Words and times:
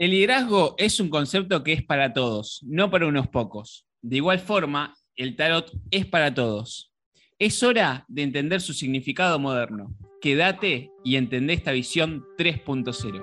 El 0.00 0.12
liderazgo 0.12 0.74
es 0.78 0.98
un 0.98 1.10
concepto 1.10 1.62
que 1.62 1.74
es 1.74 1.82
para 1.82 2.14
todos, 2.14 2.60
no 2.62 2.90
para 2.90 3.06
unos 3.06 3.28
pocos. 3.28 3.84
De 4.00 4.16
igual 4.16 4.38
forma, 4.38 4.96
el 5.14 5.36
tarot 5.36 5.70
es 5.90 6.06
para 6.06 6.32
todos. 6.32 6.90
Es 7.38 7.62
hora 7.62 8.06
de 8.08 8.22
entender 8.22 8.62
su 8.62 8.72
significado 8.72 9.38
moderno. 9.38 9.94
Quédate 10.22 10.90
y 11.04 11.16
entendé 11.16 11.52
esta 11.52 11.72
visión 11.72 12.24
3.0. 12.38 13.22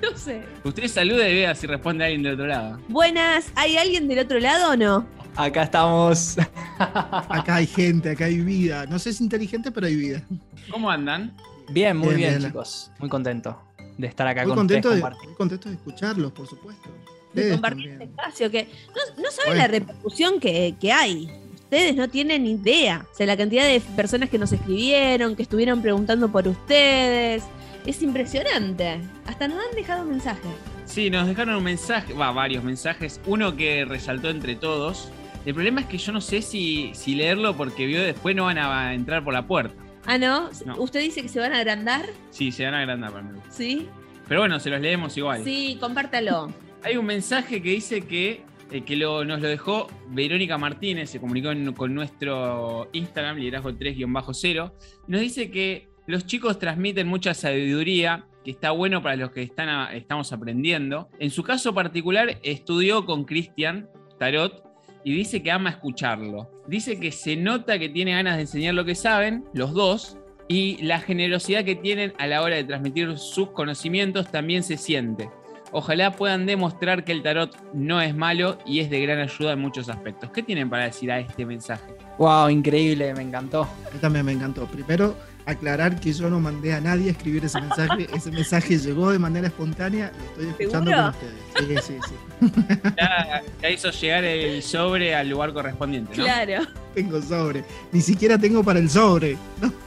No 0.01 0.17
sé. 0.17 0.43
Usted 0.63 0.87
saluda 0.87 1.29
y 1.29 1.33
vea 1.35 1.53
si 1.55 1.67
responde 1.67 2.03
alguien 2.03 2.23
del 2.23 2.33
otro 2.33 2.47
lado. 2.47 2.79
Buenas. 2.89 3.51
¿Hay 3.55 3.77
alguien 3.77 4.07
del 4.07 4.19
otro 4.19 4.39
lado 4.39 4.71
o 4.71 4.75
no? 4.75 5.05
Acá 5.37 5.63
estamos. 5.63 6.37
Acá 6.79 7.55
hay 7.55 7.67
gente, 7.67 8.09
acá 8.11 8.25
hay 8.25 8.39
vida. 8.41 8.85
No 8.87 8.97
sé 8.99 9.11
si 9.11 9.17
es 9.17 9.21
inteligente, 9.21 9.71
pero 9.71 9.87
hay 9.87 9.95
vida. 9.95 10.21
¿Cómo 10.69 10.89
andan? 10.89 11.33
Bien, 11.69 11.97
muy 11.97 12.15
Bien, 12.15 12.41
chicos. 12.41 12.91
Muy 12.99 13.09
contento 13.09 13.59
de 13.97 14.07
estar 14.07 14.27
acá 14.27 14.41
Muy 14.41 14.49
con 14.49 14.57
contento, 14.59 14.89
ustedes 14.89 15.03
de, 15.03 15.27
muy 15.27 15.35
contento 15.35 15.69
de 15.69 15.75
escucharlos, 15.75 16.31
por 16.31 16.47
supuesto. 16.47 16.89
De 17.33 17.51
compartir 17.51 17.89
este 17.89 18.03
espacio. 18.05 18.51
Que 18.51 18.63
no, 18.63 19.23
no 19.23 19.31
saben 19.31 19.51
Bueno. 19.51 19.61
la 19.61 19.67
repercusión 19.67 20.39
que, 20.39 20.75
que 20.79 20.91
hay. 20.91 21.29
Ustedes 21.55 21.95
no 21.95 22.09
tienen 22.09 22.45
idea. 22.45 23.05
O 23.11 23.15
sea, 23.15 23.25
la 23.25 23.35
cantidad 23.35 23.65
de 23.65 23.81
personas 23.95 24.29
que 24.29 24.37
nos 24.37 24.51
escribieron, 24.51 25.35
que 25.35 25.43
estuvieron 25.43 25.81
preguntando 25.81 26.31
por 26.31 26.47
ustedes. 26.47 27.43
Es 27.85 28.01
impresionante. 28.01 28.99
Hasta 29.27 29.47
nos 29.47 29.59
han 29.59 29.75
dejado 29.75 30.05
mensajes. 30.05 30.51
Sí, 30.85 31.09
nos 31.09 31.27
dejaron 31.27 31.55
un 31.55 31.63
mensaje, 31.63 32.13
va, 32.13 32.31
varios 32.31 32.63
mensajes. 32.63 33.19
Uno 33.25 33.55
que 33.55 33.85
resaltó 33.85 34.29
entre 34.29 34.55
todos. 34.55 35.09
El 35.45 35.53
problema 35.53 35.81
es 35.81 35.87
que 35.87 35.97
yo 35.97 36.11
no 36.11 36.21
sé 36.21 36.41
si, 36.41 36.91
si 36.95 37.15
leerlo 37.15 37.55
porque 37.55 37.85
vio 37.85 38.01
después 38.01 38.35
no 38.35 38.45
van 38.45 38.57
a 38.57 38.93
entrar 38.93 39.23
por 39.23 39.33
la 39.33 39.45
puerta. 39.45 39.84
Ah, 40.05 40.17
¿no? 40.17 40.49
No. 40.65 40.77
¿Usted 40.77 41.01
dice 41.01 41.21
que 41.21 41.29
se 41.29 41.39
van 41.39 41.53
a 41.53 41.59
agrandar? 41.59 42.05
Sí, 42.29 42.51
se 42.51 42.65
van 42.65 42.73
a 42.75 42.79
agrandar 42.79 43.11
para 43.11 43.23
mí. 43.23 43.39
Sí. 43.49 43.87
Pero 44.27 44.41
bueno, 44.41 44.59
se 44.59 44.69
los 44.69 44.79
leemos 44.81 45.15
igual. 45.17 45.43
Sí, 45.43 45.77
compártalo. 45.79 46.51
Hay 46.83 46.97
un 46.97 47.05
mensaje 47.05 47.61
que 47.61 47.69
dice 47.71 48.01
que, 48.01 48.43
eh, 48.71 48.81
que 48.83 48.95
lo- 48.95 49.23
nos 49.25 49.41
lo 49.41 49.47
dejó 49.47 49.87
Verónica 50.09 50.57
Martínez, 50.57 51.09
se 51.09 51.19
comunicó 51.19 51.51
en- 51.51 51.73
con 51.73 51.93
nuestro 51.93 52.89
Instagram, 52.93 53.37
liderazgo 53.37 53.73
3-0, 53.75 54.73
y 55.07 55.11
nos 55.11 55.21
dice 55.21 55.49
que 55.51 55.89
los 56.07 56.25
chicos 56.25 56.59
transmiten 56.59 57.07
mucha 57.07 57.33
sabiduría, 57.33 58.25
que 58.43 58.51
está 58.51 58.69
bueno 58.71 59.01
para 59.01 59.15
los 59.15 59.31
que 59.31 59.41
están 59.41 59.69
a- 59.69 59.93
estamos 59.95 60.31
aprendiendo. 60.31 61.09
En 61.19 61.31
su 61.31 61.41
caso 61.43 61.73
particular, 61.73 62.37
estudió 62.43 63.05
con 63.05 63.25
Cristian 63.25 63.89
Tarot 64.19 64.63
y 65.05 65.13
dice 65.13 65.43
que 65.43 65.51
ama 65.51 65.69
escucharlo. 65.69 66.49
Dice 66.67 66.99
que 66.99 67.11
se 67.11 67.35
nota 67.35 67.77
que 67.77 67.89
tiene 67.89 68.11
ganas 68.11 68.35
de 68.35 68.41
enseñar 68.41 68.73
lo 68.73 68.85
que 68.85 68.95
saben, 68.95 69.45
los 69.53 69.71
dos, 69.71 70.17
y 70.47 70.81
la 70.83 70.99
generosidad 70.99 71.63
que 71.63 71.75
tienen 71.75 72.13
a 72.17 72.25
la 72.25 72.41
hora 72.41 72.55
de 72.55 72.63
transmitir 72.63 73.15
sus 73.19 73.51
conocimientos 73.51 74.31
también 74.31 74.63
se 74.63 74.77
siente. 74.77 75.29
Ojalá 75.71 76.11
puedan 76.11 76.47
demostrar 76.47 77.03
que 77.03 77.11
el 77.11 77.21
tarot 77.21 77.55
no 77.73 78.01
es 78.01 78.15
malo 78.15 78.57
y 78.65 78.79
es 78.79 78.89
de 78.89 78.99
gran 78.99 79.19
ayuda 79.19 79.53
en 79.53 79.59
muchos 79.59 79.89
aspectos. 79.89 80.31
¿Qué 80.31 80.41
tienen 80.41 80.71
para 80.71 80.85
decir 80.85 81.11
a 81.11 81.19
este 81.19 81.45
mensaje? 81.45 81.93
Wow, 82.17 82.49
increíble, 82.49 83.13
me 83.13 83.21
encantó. 83.21 83.63
A 83.63 83.93
mí 83.93 83.99
también 84.01 84.25
me 84.25 84.31
encantó. 84.31 84.65
Primero, 84.65 85.15
aclarar 85.45 85.99
que 85.99 86.11
yo 86.13 86.29
no 86.29 86.39
mandé 86.39 86.73
a 86.73 86.81
nadie 86.81 87.09
a 87.09 87.11
escribir 87.11 87.45
ese 87.45 87.61
mensaje. 87.61 88.07
ese 88.15 88.31
mensaje 88.31 88.77
llegó 88.77 89.11
de 89.11 89.19
manera 89.19 89.47
espontánea. 89.47 90.11
Lo 90.17 90.43
estoy 90.43 90.63
escuchando 90.65 90.91
¿Seguro? 90.91 91.13
con 91.13 91.65
ustedes. 91.65 91.85
Sí, 91.85 91.93
sí, 91.93 91.99
sí. 92.09 92.93
Ya, 92.97 93.43
ya 93.61 93.69
hizo 93.69 93.91
llegar 93.91 94.23
el 94.23 94.63
sobre 94.63 95.15
al 95.15 95.29
lugar 95.29 95.53
correspondiente, 95.53 96.17
¿no? 96.17 96.23
Claro. 96.23 96.65
Tengo 96.95 97.21
sobre. 97.21 97.63
Ni 97.91 98.01
siquiera 98.01 98.37
tengo 98.39 98.63
para 98.63 98.79
el 98.79 98.89
sobre. 98.89 99.37
¿no? 99.61 99.71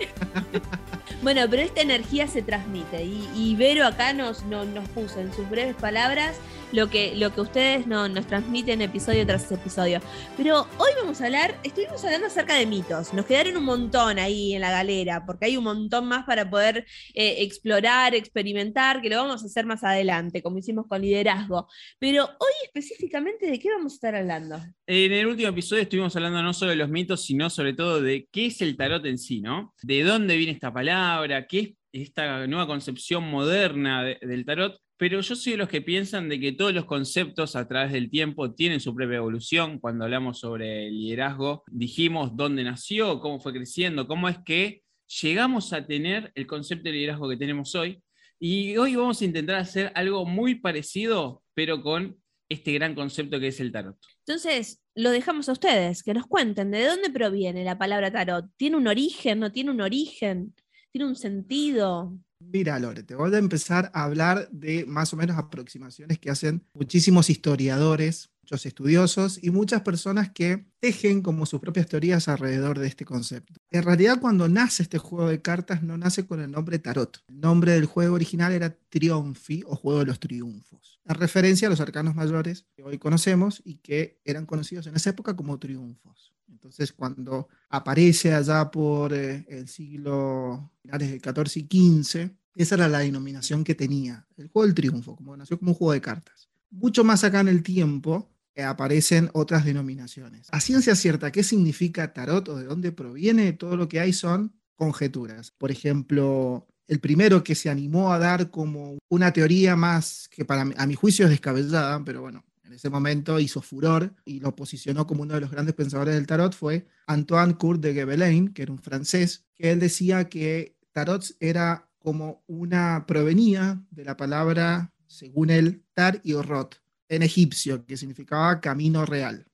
Bueno, 1.20 1.42
pero 1.50 1.62
esta 1.62 1.80
energía 1.80 2.28
se 2.28 2.42
transmite 2.42 3.04
y, 3.04 3.28
y 3.34 3.56
Vero 3.56 3.84
acá 3.84 4.12
nos, 4.12 4.44
no- 4.44 4.64
nos 4.64 4.88
puso 4.90 5.18
en 5.20 5.32
sus 5.34 5.50
breves 5.50 5.74
palabras 5.74 6.36
lo 6.70 6.88
que, 6.90 7.16
lo 7.16 7.34
que 7.34 7.40
ustedes 7.40 7.86
no- 7.88 8.08
nos 8.08 8.26
transmiten 8.28 8.82
episodio 8.82 9.26
tras 9.26 9.50
episodio. 9.50 10.00
Pero 10.36 10.60
hoy 10.78 10.90
vamos 11.00 11.20
a 11.20 11.24
hablar, 11.26 11.56
estuvimos 11.64 12.04
hablando 12.04 12.28
acerca 12.28 12.54
de 12.54 12.66
mitos, 12.66 13.12
nos 13.14 13.26
quedaron 13.26 13.56
un 13.56 13.64
montón 13.64 14.18
ahí 14.20 14.54
en 14.54 14.60
la 14.60 14.70
galera, 14.70 15.24
porque 15.26 15.46
hay 15.46 15.56
un 15.56 15.64
montón 15.64 16.06
más 16.06 16.24
para 16.24 16.48
poder 16.48 16.86
eh, 17.14 17.36
explorar, 17.42 18.14
experimentar, 18.14 19.00
que 19.02 19.08
lo 19.10 19.16
vamos 19.16 19.42
a 19.42 19.46
hacer 19.46 19.66
más 19.66 19.82
adelante, 19.82 20.40
como 20.40 20.58
hicimos 20.58 20.86
con 20.86 21.02
liderazgo. 21.02 21.66
Pero 21.98 22.24
hoy 22.26 22.52
específicamente, 22.64 23.50
¿de 23.50 23.58
qué 23.58 23.70
vamos 23.72 23.92
a 23.92 23.96
estar 23.96 24.14
hablando? 24.14 24.60
En 24.86 25.12
el 25.12 25.26
último 25.26 25.48
episodio 25.48 25.82
estuvimos 25.82 26.14
hablando 26.14 26.42
no 26.42 26.54
solo 26.54 26.70
de 26.70 26.76
los 26.76 26.88
mitos, 26.88 26.97
sino 27.16 27.50
sobre 27.50 27.74
todo 27.74 28.00
de 28.00 28.28
qué 28.32 28.46
es 28.46 28.60
el 28.62 28.76
tarot 28.76 29.04
en 29.06 29.18
sí, 29.18 29.40
¿no? 29.40 29.74
De 29.82 30.02
dónde 30.02 30.36
viene 30.36 30.52
esta 30.52 30.72
palabra, 30.72 31.46
qué 31.46 31.58
es 31.60 31.74
esta 31.92 32.46
nueva 32.46 32.66
concepción 32.66 33.24
moderna 33.30 34.02
de- 34.04 34.18
del 34.20 34.44
tarot. 34.44 34.78
Pero 34.96 35.20
yo 35.20 35.36
soy 35.36 35.52
de 35.52 35.58
los 35.58 35.68
que 35.68 35.80
piensan 35.80 36.28
de 36.28 36.40
que 36.40 36.52
todos 36.52 36.74
los 36.74 36.84
conceptos 36.84 37.54
a 37.54 37.68
través 37.68 37.92
del 37.92 38.10
tiempo 38.10 38.52
tienen 38.52 38.80
su 38.80 38.94
propia 38.94 39.18
evolución. 39.18 39.78
Cuando 39.78 40.04
hablamos 40.04 40.40
sobre 40.40 40.88
el 40.88 40.98
liderazgo, 40.98 41.62
dijimos 41.70 42.36
dónde 42.36 42.64
nació, 42.64 43.20
cómo 43.20 43.38
fue 43.38 43.52
creciendo, 43.52 44.08
cómo 44.08 44.28
es 44.28 44.38
que 44.44 44.82
llegamos 45.22 45.72
a 45.72 45.86
tener 45.86 46.32
el 46.34 46.46
concepto 46.46 46.84
de 46.88 46.92
liderazgo 46.96 47.28
que 47.28 47.36
tenemos 47.36 47.74
hoy. 47.76 48.02
Y 48.40 48.76
hoy 48.76 48.94
vamos 48.96 49.22
a 49.22 49.24
intentar 49.24 49.56
hacer 49.56 49.92
algo 49.94 50.24
muy 50.26 50.56
parecido, 50.56 51.42
pero 51.54 51.80
con 51.82 52.16
este 52.48 52.72
gran 52.72 52.94
concepto 52.94 53.38
que 53.38 53.48
es 53.48 53.60
el 53.60 53.70
tarot. 53.72 53.96
Entonces, 54.26 54.82
lo 54.98 55.10
dejamos 55.10 55.48
a 55.48 55.52
ustedes, 55.52 56.02
que 56.02 56.12
nos 56.12 56.26
cuenten 56.26 56.72
de 56.72 56.84
dónde 56.84 57.08
proviene 57.10 57.62
la 57.62 57.78
palabra 57.78 58.10
tarot. 58.10 58.50
¿Tiene 58.56 58.76
un 58.76 58.88
origen? 58.88 59.38
¿No 59.38 59.52
tiene 59.52 59.70
un 59.70 59.80
origen? 59.80 60.56
¿Tiene 60.90 61.06
un 61.06 61.14
sentido? 61.14 62.18
Mira, 62.40 62.80
Lore, 62.80 63.04
te 63.04 63.14
voy 63.14 63.32
a 63.32 63.38
empezar 63.38 63.92
a 63.94 64.02
hablar 64.02 64.48
de 64.50 64.84
más 64.86 65.12
o 65.12 65.16
menos 65.16 65.38
aproximaciones 65.38 66.18
que 66.18 66.30
hacen 66.30 66.66
muchísimos 66.74 67.30
historiadores, 67.30 68.32
muchos 68.48 68.64
estudiosos 68.64 69.38
y 69.42 69.50
muchas 69.50 69.82
personas 69.82 70.30
que 70.30 70.64
tejen 70.80 71.20
como 71.20 71.44
sus 71.44 71.60
propias 71.60 71.86
teorías 71.86 72.28
alrededor 72.28 72.78
de 72.78 72.86
este 72.86 73.04
concepto. 73.04 73.60
En 73.70 73.82
realidad, 73.82 74.20
cuando 74.22 74.48
nace 74.48 74.82
este 74.82 74.96
juego 74.96 75.28
de 75.28 75.42
cartas, 75.42 75.82
no 75.82 75.98
nace 75.98 76.26
con 76.26 76.40
el 76.40 76.50
nombre 76.50 76.78
Tarot. 76.78 77.22
El 77.28 77.40
nombre 77.40 77.72
del 77.72 77.84
juego 77.84 78.14
original 78.14 78.52
era 78.52 78.74
Triunfi 78.88 79.64
o 79.66 79.76
Juego 79.76 79.98
de 79.98 80.06
los 80.06 80.18
Triunfos, 80.18 80.98
en 81.04 81.14
referencia 81.16 81.68
a 81.68 81.70
los 81.70 81.80
arcanos 81.80 82.14
mayores 82.14 82.64
que 82.74 82.82
hoy 82.82 82.96
conocemos 82.96 83.60
y 83.66 83.74
que 83.80 84.18
eran 84.24 84.46
conocidos 84.46 84.86
en 84.86 84.96
esa 84.96 85.10
época 85.10 85.36
como 85.36 85.58
triunfos. 85.58 86.32
Entonces, 86.50 86.94
cuando 86.94 87.48
aparece 87.68 88.32
allá 88.32 88.70
por 88.70 89.12
eh, 89.12 89.44
el 89.50 89.68
siglo 89.68 90.72
finales 90.80 91.10
del 91.10 91.20
14 91.20 91.60
y 91.60 91.62
15, 91.64 92.30
esa 92.54 92.74
era 92.76 92.88
la 92.88 93.00
denominación 93.00 93.62
que 93.62 93.74
tenía, 93.74 94.26
el 94.38 94.48
juego 94.48 94.64
del 94.64 94.74
triunfo, 94.74 95.16
como 95.16 95.36
nació 95.36 95.58
como 95.58 95.72
un 95.72 95.76
juego 95.76 95.92
de 95.92 96.00
cartas. 96.00 96.48
Mucho 96.70 97.04
más 97.04 97.24
acá 97.24 97.40
en 97.40 97.48
el 97.48 97.62
tiempo 97.62 98.30
aparecen 98.56 99.30
otras 99.34 99.64
denominaciones. 99.64 100.48
A 100.50 100.60
ciencia 100.60 100.94
cierta, 100.94 101.30
¿qué 101.30 101.42
significa 101.42 102.12
tarot 102.12 102.48
o 102.48 102.56
de 102.56 102.64
dónde 102.64 102.92
proviene? 102.92 103.52
Todo 103.52 103.76
lo 103.76 103.88
que 103.88 104.00
hay 104.00 104.12
son 104.12 104.52
conjeturas. 104.74 105.52
Por 105.52 105.70
ejemplo, 105.70 106.66
el 106.86 107.00
primero 107.00 107.44
que 107.44 107.54
se 107.54 107.70
animó 107.70 108.12
a 108.12 108.18
dar 108.18 108.50
como 108.50 108.98
una 109.08 109.32
teoría 109.32 109.76
más 109.76 110.28
que 110.30 110.44
para 110.44 110.62
a 110.62 110.86
mi 110.86 110.94
juicio 110.94 111.26
es 111.26 111.30
descabellada, 111.30 112.02
pero 112.04 112.22
bueno, 112.22 112.44
en 112.64 112.72
ese 112.72 112.90
momento 112.90 113.40
hizo 113.40 113.62
furor 113.62 114.14
y 114.24 114.40
lo 114.40 114.54
posicionó 114.54 115.06
como 115.06 115.22
uno 115.22 115.34
de 115.34 115.40
los 115.40 115.50
grandes 115.50 115.74
pensadores 115.74 116.14
del 116.14 116.26
tarot 116.26 116.54
fue 116.54 116.86
Antoine 117.06 117.54
Court 117.54 117.80
de 117.80 117.94
Gebelain, 117.94 118.48
que 118.52 118.62
era 118.62 118.72
un 118.72 118.78
francés, 118.78 119.46
que 119.54 119.70
él 119.70 119.80
decía 119.80 120.28
que 120.28 120.76
tarot 120.92 121.24
era 121.40 121.88
como 121.98 122.42
una 122.46 123.04
provenía 123.06 123.82
de 123.90 124.04
la 124.04 124.16
palabra, 124.16 124.92
según 125.06 125.50
él, 125.50 125.84
tar 125.94 126.20
y 126.22 126.34
orot, 126.34 126.80
en 127.08 127.22
egipcio, 127.22 127.84
que 127.84 127.96
significaba 127.96 128.60
camino 128.60 129.04
real. 129.06 129.46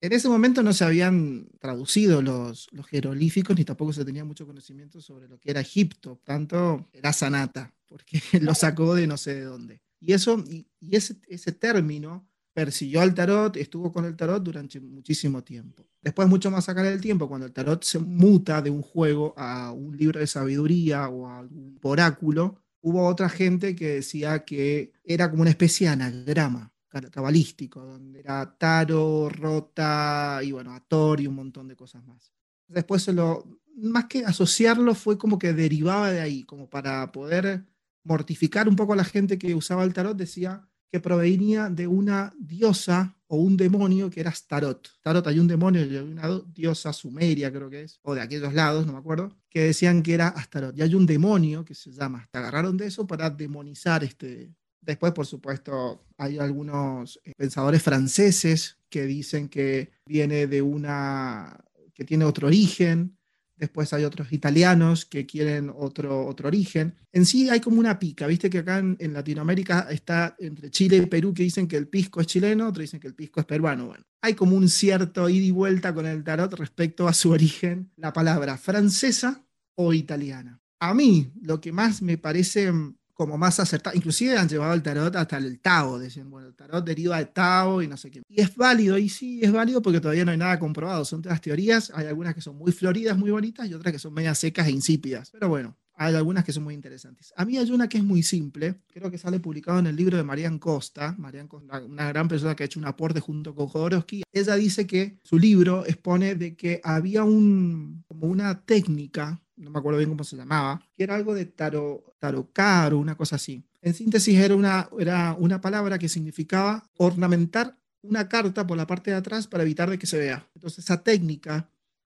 En 0.00 0.12
ese 0.12 0.28
momento 0.28 0.62
no 0.62 0.72
se 0.72 0.84
habían 0.84 1.48
traducido 1.58 2.20
los, 2.20 2.68
los 2.72 2.86
jeroglíficos 2.86 3.56
ni 3.56 3.64
tampoco 3.64 3.92
se 3.92 4.04
tenía 4.04 4.24
mucho 4.24 4.46
conocimiento 4.46 5.00
sobre 5.00 5.28
lo 5.28 5.38
que 5.38 5.50
era 5.50 5.60
Egipto, 5.60 6.20
tanto 6.24 6.88
era 6.92 7.12
sanata, 7.12 7.72
porque 7.88 8.20
lo 8.40 8.54
sacó 8.54 8.94
de 8.94 9.06
no 9.06 9.16
sé 9.16 9.34
de 9.34 9.44
dónde. 9.44 9.80
Y 9.98 10.12
eso, 10.12 10.44
y, 10.46 10.66
ese, 10.90 11.16
ese 11.28 11.52
término 11.52 12.28
persiguió 12.52 13.00
al 13.00 13.14
tarot, 13.14 13.56
estuvo 13.56 13.92
con 13.92 14.04
el 14.04 14.16
tarot 14.16 14.42
durante 14.42 14.80
muchísimo 14.80 15.42
tiempo. 15.42 15.86
Después, 16.02 16.28
mucho 16.28 16.50
más 16.50 16.68
acá 16.68 16.86
el 16.88 17.00
tiempo, 17.00 17.28
cuando 17.28 17.46
el 17.46 17.52
tarot 17.52 17.82
se 17.82 17.98
muta 17.98 18.62
de 18.62 18.70
un 18.70 18.82
juego 18.82 19.34
a 19.36 19.72
un 19.72 19.96
libro 19.96 20.20
de 20.20 20.26
sabiduría 20.26 21.08
o 21.08 21.26
a 21.28 21.40
un 21.40 21.78
oráculo, 21.82 22.62
hubo 22.80 23.06
otra 23.06 23.28
gente 23.28 23.74
que 23.74 23.94
decía 23.94 24.44
que 24.44 24.92
era 25.04 25.30
como 25.30 25.42
una 25.42 25.50
especie 25.50 25.86
de 25.86 25.94
anagrama 25.94 26.72
cabalístico, 27.10 27.80
donde 27.84 28.20
era 28.20 28.56
Taro, 28.58 29.28
Rota 29.28 30.40
y 30.42 30.52
bueno, 30.52 30.72
Ator 30.72 31.20
y 31.20 31.26
un 31.26 31.34
montón 31.34 31.68
de 31.68 31.76
cosas 31.76 32.04
más. 32.04 32.32
Después 32.68 33.06
lo, 33.08 33.44
más 33.76 34.06
que 34.06 34.24
asociarlo, 34.24 34.94
fue 34.94 35.18
como 35.18 35.38
que 35.38 35.52
derivaba 35.52 36.10
de 36.10 36.20
ahí, 36.20 36.44
como 36.44 36.68
para 36.68 37.12
poder 37.12 37.64
mortificar 38.04 38.68
un 38.68 38.76
poco 38.76 38.92
a 38.92 38.96
la 38.96 39.04
gente 39.04 39.38
que 39.38 39.54
usaba 39.54 39.84
el 39.84 39.92
tarot, 39.92 40.16
decía 40.16 40.68
que 40.90 41.00
provenía 41.00 41.68
de 41.68 41.86
una 41.86 42.32
diosa 42.38 43.16
o 43.28 43.36
un 43.36 43.56
demonio 43.56 44.08
que 44.08 44.20
era 44.20 44.30
Starot. 44.30 44.88
Tarot 45.02 45.26
hay 45.26 45.40
un 45.40 45.48
demonio, 45.48 45.82
una 46.04 46.40
diosa 46.46 46.92
sumeria 46.92 47.52
creo 47.52 47.68
que 47.68 47.82
es, 47.82 47.98
o 48.02 48.14
de 48.14 48.20
aquellos 48.20 48.54
lados, 48.54 48.86
no 48.86 48.92
me 48.92 48.98
acuerdo, 48.98 49.36
que 49.50 49.64
decían 49.64 50.02
que 50.02 50.14
era 50.14 50.28
Astaroth. 50.28 50.78
Y 50.78 50.82
hay 50.82 50.94
un 50.94 51.06
demonio 51.06 51.64
que 51.64 51.74
se 51.74 51.90
llama, 51.90 52.20
hasta 52.20 52.38
agarraron 52.38 52.76
de 52.76 52.86
eso 52.86 53.06
para 53.06 53.30
demonizar 53.30 54.04
este, 54.04 54.54
Después, 54.86 55.12
por 55.12 55.26
supuesto, 55.26 56.06
hay 56.16 56.38
algunos 56.38 57.20
eh, 57.24 57.32
pensadores 57.36 57.82
franceses 57.82 58.78
que 58.88 59.04
dicen 59.04 59.48
que 59.48 59.90
viene 60.06 60.46
de 60.46 60.62
una, 60.62 61.58
que 61.92 62.04
tiene 62.04 62.24
otro 62.24 62.46
origen. 62.46 63.18
Después 63.56 63.92
hay 63.92 64.04
otros 64.04 64.32
italianos 64.32 65.04
que 65.04 65.26
quieren 65.26 65.72
otro, 65.74 66.24
otro 66.24 66.46
origen. 66.46 66.94
En 67.12 67.26
sí 67.26 67.50
hay 67.50 67.58
como 67.58 67.80
una 67.80 67.98
pica, 67.98 68.28
viste 68.28 68.48
que 68.48 68.58
acá 68.58 68.78
en, 68.78 69.12
Latinoamérica 69.12 69.88
está 69.90 70.36
entre 70.38 70.70
Chile 70.70 70.98
y 70.98 71.06
Perú 71.06 71.34
que 71.34 71.42
dicen 71.42 71.66
que 71.66 71.76
el 71.76 71.88
pisco 71.88 72.20
es 72.20 72.28
chileno, 72.28 72.68
otros 72.68 72.82
dicen 72.82 73.00
que 73.00 73.08
el 73.08 73.14
pisco 73.14 73.40
es 73.40 73.46
peruano. 73.46 73.86
Bueno, 73.86 74.04
hay 74.20 74.34
como 74.34 74.54
un 74.54 74.68
cierto 74.68 75.28
ida 75.28 75.46
y 75.46 75.50
vuelta 75.50 75.92
con 75.92 76.06
el 76.06 76.22
tarot 76.22 76.52
respecto 76.54 77.08
a 77.08 77.12
su 77.12 77.30
origen, 77.32 77.90
la 77.96 78.12
palabra 78.12 78.56
francesa 78.56 79.44
o 79.74 79.92
italiana. 79.92 80.60
A 80.78 80.94
mí 80.94 81.32
lo 81.40 81.60
que 81.60 81.72
más 81.72 82.02
me 82.02 82.18
parece 82.18 82.70
como 83.16 83.38
más 83.38 83.58
acertado. 83.58 83.96
Inclusive 83.96 84.36
han 84.36 84.48
llevado 84.48 84.74
el 84.74 84.82
tarot 84.82 85.16
hasta 85.16 85.38
el 85.38 85.58
Tao, 85.60 85.98
decían, 85.98 86.30
bueno, 86.30 86.48
el 86.48 86.54
tarot 86.54 86.84
deriva 86.84 87.16
de 87.16 87.24
Tao 87.26 87.80
y 87.80 87.88
no 87.88 87.96
sé 87.96 88.10
qué. 88.10 88.22
Y 88.28 88.42
es 88.42 88.54
válido, 88.54 88.98
y 88.98 89.08
sí, 89.08 89.40
es 89.42 89.50
válido 89.50 89.80
porque 89.80 90.00
todavía 90.00 90.24
no 90.24 90.32
hay 90.32 90.36
nada 90.36 90.58
comprobado. 90.58 91.04
Son 91.04 91.22
todas 91.22 91.40
teorías, 91.40 91.90
hay 91.94 92.06
algunas 92.06 92.34
que 92.34 92.42
son 92.42 92.56
muy 92.56 92.72
floridas, 92.72 93.16
muy 93.16 93.30
bonitas, 93.30 93.66
y 93.68 93.74
otras 93.74 93.92
que 93.92 93.98
son 93.98 94.12
medias 94.12 94.38
secas 94.38 94.66
e 94.68 94.70
insípidas. 94.70 95.30
Pero 95.30 95.48
bueno, 95.48 95.76
hay 95.96 96.14
algunas 96.14 96.44
que 96.44 96.52
son 96.52 96.64
muy 96.64 96.74
interesantes. 96.74 97.32
A 97.36 97.44
mí 97.44 97.56
hay 97.56 97.70
una 97.70 97.88
que 97.88 97.98
es 97.98 98.04
muy 98.04 98.22
simple, 98.22 98.76
creo 98.92 99.10
que 99.10 99.18
sale 99.18 99.40
publicado 99.40 99.78
en 99.78 99.86
el 99.86 99.96
libro 99.96 100.16
de 100.16 100.22
Marian 100.22 100.58
Costa, 100.58 101.14
Marian 101.18 101.48
Costa, 101.48 101.80
una 101.80 102.08
gran 102.08 102.28
persona 102.28 102.54
que 102.54 102.62
ha 102.62 102.66
hecho 102.66 102.78
un 102.78 102.86
aporte 102.86 103.20
junto 103.20 103.54
con 103.54 103.66
Jodorowsky. 103.66 104.22
Ella 104.32 104.54
dice 104.56 104.86
que 104.86 105.18
su 105.22 105.38
libro 105.38 105.84
expone 105.86 106.34
de 106.34 106.54
que 106.54 106.80
había 106.84 107.24
un, 107.24 108.04
como 108.06 108.26
una 108.26 108.60
técnica 108.60 109.40
no 109.56 109.70
me 109.70 109.78
acuerdo 109.78 109.98
bien 109.98 110.10
cómo 110.10 110.24
se 110.24 110.36
llamaba, 110.36 110.82
que 110.94 111.04
era 111.04 111.14
algo 111.14 111.34
de 111.34 111.46
tarot, 111.46 112.18
tarocar 112.18 112.92
o 112.92 112.98
una 112.98 113.16
cosa 113.16 113.36
así. 113.36 113.64
En 113.80 113.94
síntesis 113.94 114.38
era 114.38 114.54
una, 114.54 114.88
era 114.98 115.34
una 115.38 115.60
palabra 115.60 115.98
que 115.98 116.08
significaba 116.08 116.82
ornamentar 116.98 117.76
una 118.02 118.28
carta 118.28 118.66
por 118.66 118.76
la 118.76 118.86
parte 118.86 119.10
de 119.10 119.16
atrás 119.16 119.46
para 119.46 119.62
evitar 119.62 119.90
de 119.90 119.98
que 119.98 120.06
se 120.06 120.18
vea. 120.18 120.46
Entonces 120.54 120.84
esa 120.84 121.02
técnica 121.02 121.68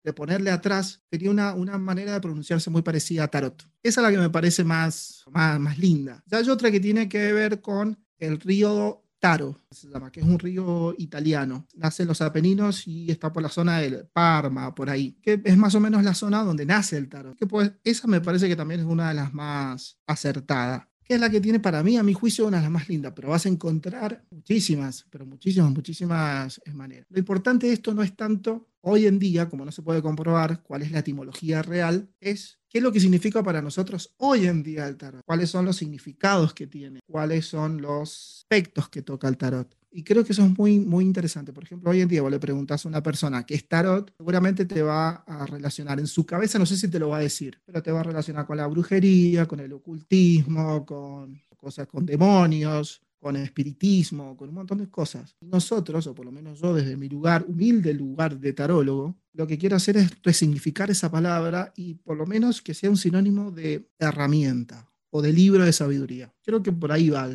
de 0.03 0.13
ponerle 0.13 0.51
atrás 0.51 1.01
tenía 1.09 1.31
una, 1.31 1.53
una 1.53 1.77
manera 1.77 2.13
de 2.13 2.21
pronunciarse 2.21 2.69
muy 2.69 2.81
parecida 2.81 3.23
a 3.23 3.27
tarot. 3.27 3.63
Esa 3.83 4.01
es 4.01 4.03
la 4.03 4.11
que 4.11 4.17
me 4.17 4.29
parece 4.29 4.63
más, 4.63 5.23
más, 5.31 5.59
más 5.59 5.77
linda. 5.77 6.23
Ya 6.25 6.37
hay 6.37 6.49
otra 6.49 6.71
que 6.71 6.79
tiene 6.79 7.09
que 7.09 7.33
ver 7.33 7.61
con 7.61 7.97
el 8.17 8.39
río 8.39 9.03
Taro, 9.19 9.59
se 9.69 9.89
llama, 9.89 10.11
que 10.11 10.21
es 10.21 10.25
un 10.25 10.39
río 10.39 10.95
italiano. 10.97 11.67
Nace 11.75 12.03
en 12.03 12.07
los 12.07 12.21
Apeninos 12.21 12.87
y 12.87 13.11
está 13.11 13.33
por 13.33 13.43
la 13.43 13.49
zona 13.49 13.79
del 13.79 14.07
Parma, 14.13 14.73
por 14.73 14.89
ahí, 14.89 15.17
que 15.21 15.41
es 15.43 15.57
más 15.57 15.75
o 15.75 15.81
menos 15.81 16.03
la 16.03 16.13
zona 16.13 16.41
donde 16.43 16.65
nace 16.65 16.95
el 16.95 17.09
Taro. 17.09 17.35
Que 17.35 17.45
pues 17.45 17.73
esa 17.83 18.07
me 18.07 18.21
parece 18.21 18.47
que 18.47 18.55
también 18.55 18.79
es 18.79 18.85
una 18.85 19.09
de 19.09 19.15
las 19.15 19.33
más 19.33 19.99
acertadas 20.07 20.83
que 21.09 21.15
es 21.15 21.21
la 21.21 21.31
que 21.31 21.41
tiene 21.41 21.59
para 21.59 21.81
mí, 21.81 21.97
a 21.97 22.03
mi 22.03 22.13
juicio, 22.13 22.45
una 22.45 22.57
de 22.57 22.63
las 22.63 22.71
más 22.71 22.87
lindas, 22.87 23.13
pero 23.15 23.29
vas 23.29 23.43
a 23.47 23.49
encontrar 23.49 24.23
muchísimas, 24.29 25.07
pero 25.09 25.25
muchísimas, 25.25 25.71
muchísimas 25.71 26.61
maneras. 26.71 27.07
Lo 27.09 27.17
importante 27.17 27.65
de 27.65 27.73
esto 27.73 27.95
no 27.95 28.03
es 28.03 28.15
tanto 28.15 28.68
hoy 28.81 29.05
en 29.05 29.19
día, 29.19 29.49
como 29.49 29.65
no 29.65 29.71
se 29.71 29.81
puede 29.81 30.01
comprobar 30.01 30.61
cuál 30.63 30.81
es 30.81 30.91
la 30.91 30.99
etimología 30.99 31.61
real, 31.61 32.09
es 32.19 32.59
qué 32.69 32.77
es 32.77 32.83
lo 32.83 32.91
que 32.91 32.99
significa 32.99 33.43
para 33.43 33.61
nosotros 33.61 34.13
hoy 34.17 34.45
en 34.45 34.63
día 34.63 34.87
el 34.87 34.97
tarot, 34.97 35.23
cuáles 35.25 35.49
son 35.49 35.65
los 35.65 35.77
significados 35.77 36.53
que 36.53 36.67
tiene, 36.67 36.99
cuáles 37.07 37.47
son 37.47 37.81
los 37.81 38.41
aspectos 38.43 38.89
que 38.89 39.01
toca 39.01 39.27
el 39.27 39.37
tarot. 39.37 39.75
Y 39.91 40.03
creo 40.03 40.23
que 40.23 40.33
eso 40.33 40.43
es 40.45 40.55
muy, 40.55 40.79
muy 40.79 41.03
interesante. 41.03 41.51
Por 41.51 41.63
ejemplo, 41.63 41.89
hoy 41.89 42.01
en 42.01 42.07
día 42.07 42.21
vos 42.21 42.29
le 42.29 42.39
preguntas 42.39 42.85
a 42.85 42.89
una 42.89 43.01
persona 43.01 43.43
que 43.43 43.55
es 43.55 43.67
tarot, 43.67 44.13
seguramente 44.17 44.65
te 44.65 44.83
va 44.83 45.23
a 45.25 45.47
relacionar 45.47 45.99
en 45.99 46.05
su 46.05 46.25
cabeza, 46.25 46.59
no 46.59 46.67
sé 46.67 46.77
si 46.77 46.87
te 46.87 46.99
lo 46.99 47.09
va 47.09 47.17
a 47.17 47.21
decir, 47.21 47.59
pero 47.65 47.81
te 47.81 47.91
va 47.91 48.01
a 48.01 48.03
relacionar 48.03 48.45
con 48.45 48.57
la 48.57 48.67
brujería, 48.67 49.47
con 49.47 49.59
el 49.59 49.73
ocultismo, 49.73 50.85
con 50.85 51.41
cosas 51.57 51.87
con 51.87 52.05
demonios, 52.05 53.01
con 53.19 53.35
espiritismo, 53.35 54.35
con 54.37 54.49
un 54.49 54.55
montón 54.55 54.77
de 54.79 54.89
cosas. 54.89 55.35
Nosotros, 55.41 56.07
o 56.07 56.15
por 56.15 56.25
lo 56.25 56.31
menos 56.31 56.59
yo 56.59 56.73
desde 56.73 56.95
mi 56.95 57.09
lugar, 57.09 57.45
humilde 57.47 57.93
lugar 57.93 58.39
de 58.39 58.53
tarólogo, 58.53 59.17
lo 59.33 59.45
que 59.45 59.57
quiero 59.57 59.75
hacer 59.75 59.97
es 59.97 60.11
resignificar 60.23 60.89
esa 60.89 61.11
palabra 61.11 61.73
y 61.75 61.95
por 61.95 62.17
lo 62.17 62.25
menos 62.25 62.61
que 62.61 62.73
sea 62.73 62.89
un 62.89 62.97
sinónimo 62.97 63.51
de 63.51 63.89
herramienta 63.99 64.89
o 65.11 65.21
de 65.21 65.33
libro 65.33 65.65
de 65.65 65.73
sabiduría. 65.73 66.33
Creo 66.43 66.61
que 66.61 66.71
por 66.71 66.91
ahí 66.91 67.09
va, 67.09 67.27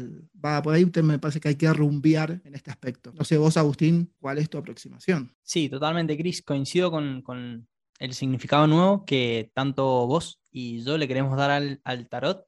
va 0.44 0.62
por 0.62 0.75
ahí 0.75 0.90
me 1.02 1.19
parece 1.19 1.40
que 1.40 1.48
hay 1.48 1.56
que 1.56 1.72
rumbear 1.72 2.40
en 2.44 2.54
este 2.54 2.70
aspecto. 2.70 3.12
No 3.12 3.25
sé, 3.25 3.37
vos, 3.37 3.56
Agustín, 3.56 4.12
¿cuál 4.20 4.38
es 4.38 4.48
tu 4.48 4.58
aproximación? 4.58 5.34
Sí, 5.42 5.69
totalmente, 5.69 6.16
Cris. 6.16 6.42
Coincido 6.42 6.90
con, 6.90 7.22
con, 7.22 7.66
el 7.98 8.12
significado 8.12 8.66
nuevo 8.66 9.04
que 9.04 9.50
tanto 9.54 9.84
vos 10.06 10.40
y 10.50 10.82
yo 10.82 10.98
le 10.98 11.08
queremos 11.08 11.37
dar 11.37 11.50
al, 11.50 11.80
al 11.84 12.08
tarot, 12.08 12.44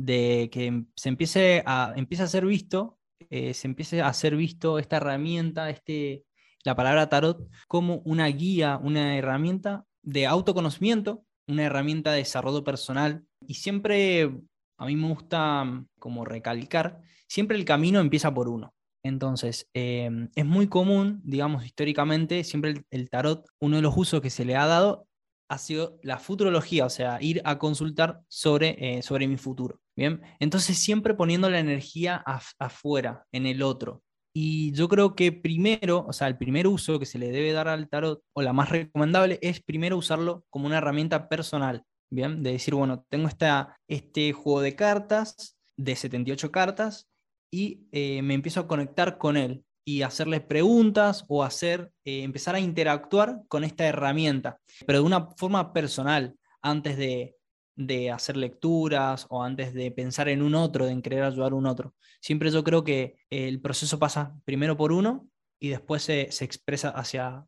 de 0.00 0.48
que 0.50 0.84
se 0.96 1.08
empiece 1.10 1.62
a, 1.66 1.92
empiece 1.94 2.22
a 2.22 2.26
ser 2.26 2.46
visto, 2.46 2.98
eh, 3.28 3.52
se 3.52 3.68
empiece 3.68 4.00
a 4.00 4.12
ser 4.14 4.34
visto 4.34 4.78
esta 4.78 4.96
herramienta, 4.96 5.68
este, 5.68 6.24
la 6.64 6.74
palabra 6.74 7.08
tarot, 7.08 7.46
como 7.68 7.96
una 8.06 8.26
guía, 8.28 8.80
una 8.82 9.16
herramienta 9.16 9.84
de 10.02 10.26
autoconocimiento, 10.26 11.24
una 11.46 11.64
herramienta 11.64 12.12
de 12.12 12.18
desarrollo 12.18 12.64
personal. 12.64 13.24
Y 13.46 13.54
siempre 13.54 14.30
a 14.78 14.86
mí 14.86 14.96
me 14.96 15.08
gusta 15.08 15.64
mm, 15.64 15.86
como 15.98 16.24
recalcar, 16.24 17.02
siempre 17.28 17.58
el 17.58 17.66
camino 17.66 18.00
empieza 18.00 18.32
por 18.32 18.48
uno. 18.48 18.72
Entonces, 19.02 19.68
em, 19.74 20.30
es 20.34 20.46
muy 20.46 20.68
común, 20.68 21.20
digamos, 21.24 21.64
históricamente, 21.64 22.42
siempre 22.44 22.84
el, 22.90 23.10
tarot, 23.10 23.46
uno 23.60 23.76
de 23.76 23.82
los 23.82 23.96
usos 23.96 24.22
que 24.22 24.30
se 24.30 24.46
le 24.46 24.56
ha 24.56 24.66
dado 24.66 25.06
ha 25.50 25.58
sido 25.58 25.98
la 26.02 26.18
futurología, 26.18 26.86
o 26.86 26.90
sea, 26.90 27.18
ir 27.20 27.42
a 27.44 27.58
consultar 27.58 28.22
sobre, 28.28 28.76
eh, 28.78 29.02
sobre 29.02 29.26
mi 29.26 29.36
futuro. 29.36 29.80
Bien, 29.96 30.22
entonces 30.38 30.78
siempre 30.78 31.12
poniendo 31.12 31.50
la 31.50 31.58
energía 31.58 32.22
afuera, 32.58 33.26
en 33.32 33.46
el 33.46 33.62
otro. 33.62 34.02
Y 34.32 34.72
yo 34.72 34.88
creo 34.88 35.16
que 35.16 35.32
primero, 35.32 36.06
o 36.06 36.12
sea, 36.12 36.28
el 36.28 36.38
primer 36.38 36.68
uso 36.68 37.00
que 37.00 37.04
se 37.04 37.18
le 37.18 37.32
debe 37.32 37.52
dar 37.52 37.66
al 37.66 37.88
tarot, 37.88 38.22
o 38.32 38.42
la 38.42 38.52
más 38.52 38.68
recomendable, 38.70 39.40
es 39.42 39.60
primero 39.60 39.96
usarlo 39.96 40.44
como 40.50 40.66
una 40.66 40.78
herramienta 40.78 41.28
personal. 41.28 41.82
Bien, 42.12 42.44
de 42.44 42.52
decir, 42.52 42.74
bueno, 42.74 43.04
tengo 43.08 43.26
esta, 43.26 43.76
este 43.88 44.32
juego 44.32 44.60
de 44.60 44.76
cartas, 44.76 45.58
de 45.76 45.96
78 45.96 46.52
cartas, 46.52 47.08
y 47.52 47.88
eh, 47.90 48.22
me 48.22 48.34
empiezo 48.34 48.60
a 48.60 48.68
conectar 48.68 49.18
con 49.18 49.36
él 49.36 49.64
y 49.84 50.02
hacerle 50.02 50.40
preguntas 50.40 51.24
o 51.28 51.42
hacer, 51.42 51.90
eh, 52.04 52.22
empezar 52.22 52.54
a 52.54 52.60
interactuar 52.60 53.40
con 53.48 53.64
esta 53.64 53.86
herramienta, 53.86 54.58
pero 54.86 55.00
de 55.00 55.04
una 55.04 55.28
forma 55.36 55.72
personal, 55.72 56.36
antes 56.62 56.96
de, 56.96 57.36
de 57.76 58.10
hacer 58.10 58.36
lecturas 58.36 59.26
o 59.30 59.42
antes 59.42 59.72
de 59.72 59.90
pensar 59.90 60.28
en 60.28 60.42
un 60.42 60.54
otro, 60.54 60.86
de 60.86 60.92
en 60.92 61.02
querer 61.02 61.24
ayudar 61.24 61.52
a 61.52 61.56
un 61.56 61.66
otro. 61.66 61.94
Siempre 62.20 62.50
yo 62.50 62.62
creo 62.62 62.84
que 62.84 63.16
el 63.30 63.60
proceso 63.60 63.98
pasa 63.98 64.36
primero 64.44 64.76
por 64.76 64.92
uno 64.92 65.28
y 65.58 65.70
después 65.70 66.02
se, 66.02 66.30
se 66.30 66.44
expresa 66.44 66.90
hacia, 66.90 67.46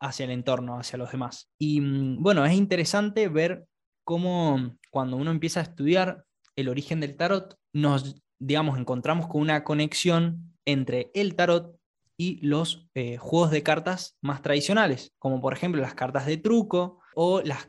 hacia 0.00 0.24
el 0.24 0.30
entorno, 0.30 0.78
hacia 0.78 0.98
los 0.98 1.12
demás. 1.12 1.50
Y 1.58 1.80
mm, 1.80 2.22
bueno, 2.22 2.44
es 2.46 2.54
interesante 2.54 3.28
ver 3.28 3.66
cómo 4.04 4.76
cuando 4.90 5.16
uno 5.16 5.30
empieza 5.30 5.60
a 5.60 5.64
estudiar 5.64 6.24
el 6.56 6.68
origen 6.68 7.00
del 7.00 7.16
tarot, 7.16 7.58
nos, 7.72 8.22
digamos, 8.38 8.78
encontramos 8.78 9.26
con 9.26 9.40
una 9.40 9.64
conexión 9.64 10.53
entre 10.64 11.10
el 11.14 11.34
tarot 11.34 11.76
y 12.16 12.44
los 12.46 12.88
eh, 12.94 13.16
juegos 13.16 13.50
de 13.50 13.62
cartas 13.62 14.16
más 14.20 14.42
tradicionales, 14.42 15.12
como 15.18 15.40
por 15.40 15.52
ejemplo 15.52 15.80
las 15.80 15.94
cartas 15.94 16.26
de 16.26 16.36
truco 16.36 17.00
o 17.14 17.42
las, 17.42 17.68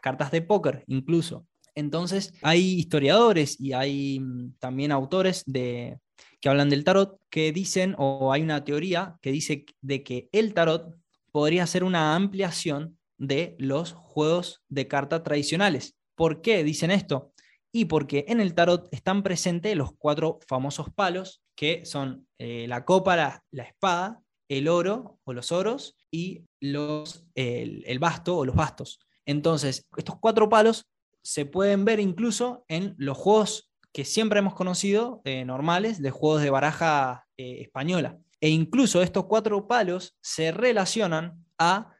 cartas 0.00 0.30
de 0.30 0.42
póker 0.42 0.84
incluso. 0.86 1.46
Entonces, 1.74 2.32
hay 2.42 2.74
historiadores 2.74 3.60
y 3.60 3.72
hay 3.72 4.20
mm, 4.20 4.54
también 4.58 4.92
autores 4.92 5.44
de, 5.46 5.98
que 6.40 6.48
hablan 6.48 6.70
del 6.70 6.84
tarot, 6.84 7.20
que 7.30 7.52
dicen, 7.52 7.94
o 7.98 8.32
hay 8.32 8.42
una 8.42 8.64
teoría 8.64 9.18
que 9.20 9.32
dice 9.32 9.66
de 9.80 10.02
que 10.02 10.28
el 10.32 10.54
tarot 10.54 10.94
podría 11.32 11.66
ser 11.66 11.84
una 11.84 12.14
ampliación 12.14 12.98
de 13.18 13.56
los 13.58 13.92
juegos 13.92 14.62
de 14.68 14.88
carta 14.88 15.22
tradicionales. 15.22 15.96
¿Por 16.14 16.40
qué 16.40 16.64
dicen 16.64 16.90
esto? 16.90 17.32
Y 17.72 17.86
porque 17.86 18.24
en 18.28 18.40
el 18.40 18.54
tarot 18.54 18.88
están 18.90 19.22
presentes 19.22 19.76
los 19.76 19.92
cuatro 19.98 20.38
famosos 20.48 20.88
palos, 20.94 21.42
que 21.56 21.84
son 21.84 22.28
eh, 22.38 22.66
la 22.68 22.84
copa, 22.84 23.16
la, 23.16 23.62
espada, 23.62 24.22
el 24.48 24.68
oro 24.68 25.18
o 25.24 25.32
los 25.32 25.50
oros 25.50 25.96
y 26.10 26.44
los, 26.60 27.24
el, 27.34 27.98
basto 27.98 28.36
o 28.36 28.44
los 28.44 28.54
bastos. 28.54 29.00
Entonces, 29.24 29.88
estos 29.96 30.16
cuatro 30.20 30.48
palos 30.48 30.86
se 31.22 31.46
pueden 31.46 31.84
ver 31.84 31.98
incluso 31.98 32.64
en 32.68 32.94
los 32.98 33.16
juegos 33.16 33.72
que 33.92 34.04
siempre 34.04 34.38
hemos 34.38 34.54
conocido, 34.54 35.22
eh, 35.24 35.44
normales, 35.44 36.00
de 36.00 36.10
juegos 36.10 36.42
de 36.42 36.50
baraja 36.50 37.26
eh, 37.38 37.62
española. 37.62 38.18
E 38.40 38.50
incluso 38.50 39.02
estos 39.02 39.24
cuatro 39.24 39.66
palos 39.66 40.14
se 40.20 40.52
relacionan 40.52 41.42
a, 41.58 41.92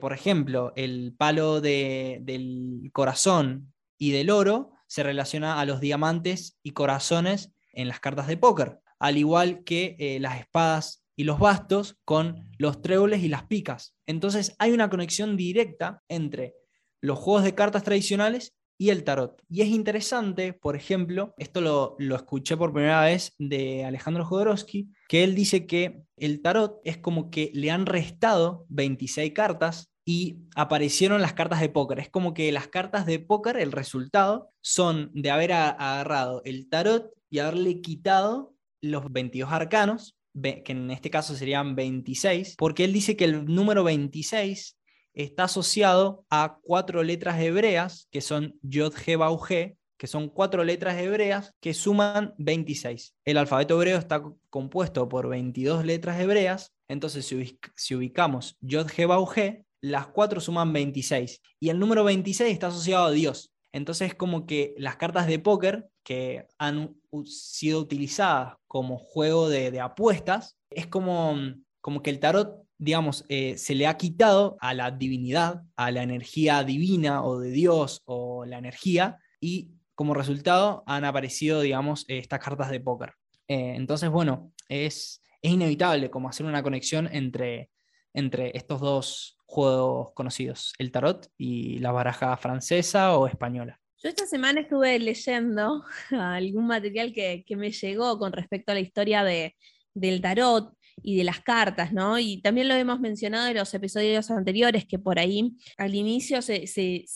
por 0.00 0.12
ejemplo, 0.12 0.72
el 0.74 1.14
palo 1.16 1.60
del 1.60 2.90
corazón 2.92 3.72
y 3.96 4.10
del 4.10 4.30
oro 4.30 4.72
se 4.88 5.04
relaciona 5.04 5.60
a 5.60 5.66
los 5.66 5.80
diamantes 5.80 6.58
y 6.62 6.72
corazones 6.72 7.52
en 7.72 7.86
las 7.86 8.00
cartas 8.00 8.26
de 8.26 8.36
póker, 8.36 8.80
al 8.98 9.16
igual 9.16 9.64
que 9.64 10.18
las 10.20 10.40
espadas 10.40 11.04
y 11.16 11.24
los 11.24 11.40
bastos 11.40 11.98
con 12.04 12.48
los 12.58 12.80
tréboles 12.80 13.22
y 13.22 13.28
las 13.28 13.44
picas. 13.44 13.96
Entonces 14.06 14.54
hay 14.58 14.70
una 14.70 14.88
conexión 14.88 15.36
directa 15.36 16.02
entre 16.08 16.54
los 17.00 17.18
juegos 17.18 17.42
de 17.42 17.54
cartas 17.54 17.82
tradicionales 17.82 18.54
y 18.78 18.90
el 18.90 19.02
tarot. 19.02 19.42
Y 19.50 19.62
es 19.62 19.68
interesante, 19.68 20.52
por 20.52 20.76
ejemplo, 20.76 21.34
esto 21.36 21.60
lo, 21.60 21.96
escuché 22.14 22.56
por 22.56 22.72
primera 22.72 23.02
vez 23.02 23.34
de 23.38 23.84
Alejandro 23.84 24.24
Jodorowsky, 24.24 24.88
que 25.08 25.24
él 25.24 25.34
dice 25.34 25.66
que 25.66 26.04
el 26.16 26.40
tarot 26.40 26.80
es 26.84 26.96
como 26.96 27.30
que 27.30 27.50
le 27.52 27.72
han 27.72 27.86
restado 27.86 28.64
26 28.68 29.32
cartas 29.32 29.90
y 30.04 30.38
aparecieron 30.54 31.20
las 31.20 31.32
cartas 31.32 31.60
de 31.60 31.68
póker. 31.68 31.98
Es 31.98 32.08
como 32.08 32.32
que 32.32 32.52
las 32.52 32.68
cartas 32.68 33.04
de 33.04 33.18
póker, 33.18 33.56
el 33.56 33.72
resultado, 33.72 34.52
son 34.60 35.10
de 35.12 35.32
haber 35.32 35.52
agarrado 35.52 36.42
el 36.44 36.68
tarot 36.68 37.10
y 37.28 37.40
haberle 37.40 37.80
quitado 37.80 38.54
los 38.80 39.10
22 39.12 39.52
arcanos, 39.52 40.16
que 40.42 40.72
en 40.72 40.90
este 40.90 41.10
caso 41.10 41.34
serían 41.34 41.74
26, 41.74 42.56
porque 42.56 42.84
él 42.84 42.92
dice 42.92 43.16
que 43.16 43.24
el 43.24 43.44
número 43.46 43.84
26 43.84 44.76
está 45.14 45.44
asociado 45.44 46.24
a 46.30 46.58
cuatro 46.62 47.02
letras 47.02 47.40
hebreas, 47.40 48.08
que 48.10 48.20
son 48.20 48.54
Yod, 48.62 48.94
He, 49.04 49.16
Bau, 49.16 49.40
He, 49.48 49.76
que 49.96 50.06
son 50.06 50.28
cuatro 50.28 50.62
letras 50.62 50.96
hebreas 51.00 51.52
que 51.60 51.74
suman 51.74 52.34
26. 52.38 53.14
El 53.24 53.36
alfabeto 53.36 53.74
hebreo 53.74 53.98
está 53.98 54.22
compuesto 54.48 55.08
por 55.08 55.28
22 55.28 55.84
letras 55.84 56.20
hebreas, 56.20 56.72
entonces 56.86 57.26
si, 57.74 57.94
ubicamos 57.94 58.56
Yod, 58.60 58.88
He, 58.96 59.06
Bau, 59.06 59.28
He, 59.34 59.64
las 59.80 60.06
cuatro 60.06 60.40
suman 60.40 60.72
26. 60.72 61.40
Y 61.60 61.68
el 61.68 61.78
número 61.78 62.04
26 62.04 62.52
está 62.52 62.68
asociado 62.68 63.06
a 63.06 63.10
Dios. 63.10 63.52
Entonces 63.72 64.08
es 64.08 64.14
como 64.14 64.46
que 64.46 64.74
las 64.78 64.96
cartas 64.96 65.26
de 65.26 65.38
póker 65.38 65.88
que 66.02 66.46
han 66.58 66.96
sido 67.24 67.80
utilizadas 67.80 68.54
como 68.66 68.98
juego 68.98 69.48
de, 69.48 69.80
apuestas, 69.80 70.56
es 70.70 70.86
como, 70.86 71.36
como 71.80 72.02
que 72.02 72.10
el 72.10 72.20
tarot 72.20 72.68
digamos, 72.78 73.24
eh, 73.28 73.58
se 73.58 73.74
le 73.74 73.86
ha 73.86 73.96
quitado 73.96 74.56
a 74.60 74.72
la 74.72 74.92
divinidad, 74.92 75.62
a 75.76 75.90
la 75.90 76.02
energía 76.04 76.62
divina 76.62 77.24
o 77.24 77.40
de 77.40 77.50
Dios 77.50 78.02
o 78.04 78.44
la 78.44 78.58
energía, 78.58 79.18
y 79.40 79.70
como 79.94 80.14
resultado 80.14 80.84
han 80.86 81.04
aparecido, 81.04 81.60
digamos, 81.60 82.04
estas 82.06 82.38
cartas 82.38 82.70
de 82.70 82.80
póker. 82.80 83.14
Eh, 83.48 83.74
entonces, 83.74 84.10
bueno, 84.10 84.52
es, 84.68 85.22
es, 85.42 85.52
inevitable 85.52 86.08
como 86.08 86.28
hacer 86.28 86.46
una 86.46 86.62
conexión 86.62 87.08
entre, 87.12 87.70
entre 88.14 88.56
estos 88.56 88.80
dos 88.80 89.37
juegos 89.48 90.12
conocidos, 90.12 90.74
el 90.78 90.92
tarot 90.92 91.26
y 91.38 91.78
la 91.78 91.90
baraja 91.90 92.36
francesa 92.36 93.16
o 93.16 93.26
española. 93.26 93.80
Yo 94.00 94.10
esta 94.10 94.26
semana 94.26 94.60
estuve 94.60 94.98
leyendo 94.98 95.84
algún 96.10 96.66
material 96.66 97.12
que, 97.14 97.44
que 97.46 97.56
me 97.56 97.72
llegó 97.72 98.18
con 98.18 98.32
respecto 98.32 98.72
a 98.72 98.74
la 98.74 98.80
historia 98.80 99.24
de, 99.24 99.56
del 99.94 100.20
tarot 100.20 100.72
y 101.02 101.16
de 101.16 101.24
las 101.24 101.40
cartas, 101.40 101.92
¿no? 101.92 102.18
Y 102.18 102.40
también 102.40 102.68
lo 102.68 102.74
hemos 102.74 103.00
mencionado 103.00 103.48
en 103.48 103.56
los 103.56 103.72
episodios 103.74 104.30
anteriores, 104.30 104.86
que 104.86 104.98
por 104.98 105.18
ahí 105.18 105.52
al 105.76 105.94
inicio 105.94 106.42
se, 106.42 106.64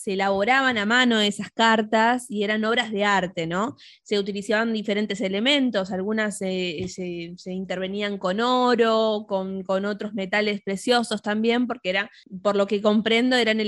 elaboraban 0.05 0.77
a 0.77 0.85
mano 0.85 1.19
esas 1.19 1.51
cartas 1.51 2.25
y 2.29 2.43
eran 2.43 2.65
obras 2.65 2.91
de 2.91 3.05
arte, 3.05 3.47
¿no? 3.47 3.75
Se 4.03 4.19
utilizaban 4.19 4.73
diferentes 4.73 5.21
elementos, 5.21 5.91
algunas 5.91 6.37
se, 6.37 6.85
intervenían 7.45 8.17
con 8.17 8.39
oro, 8.39 9.25
con, 9.27 9.63
otros 9.85 10.13
metales 10.13 10.61
preciosos 10.61 11.21
también, 11.21 11.67
porque 11.67 11.89
era, 11.89 12.09
por 12.41 12.55
lo 12.55 12.67
que 12.67 12.81
comprendo, 12.81 13.35
eran 13.35 13.59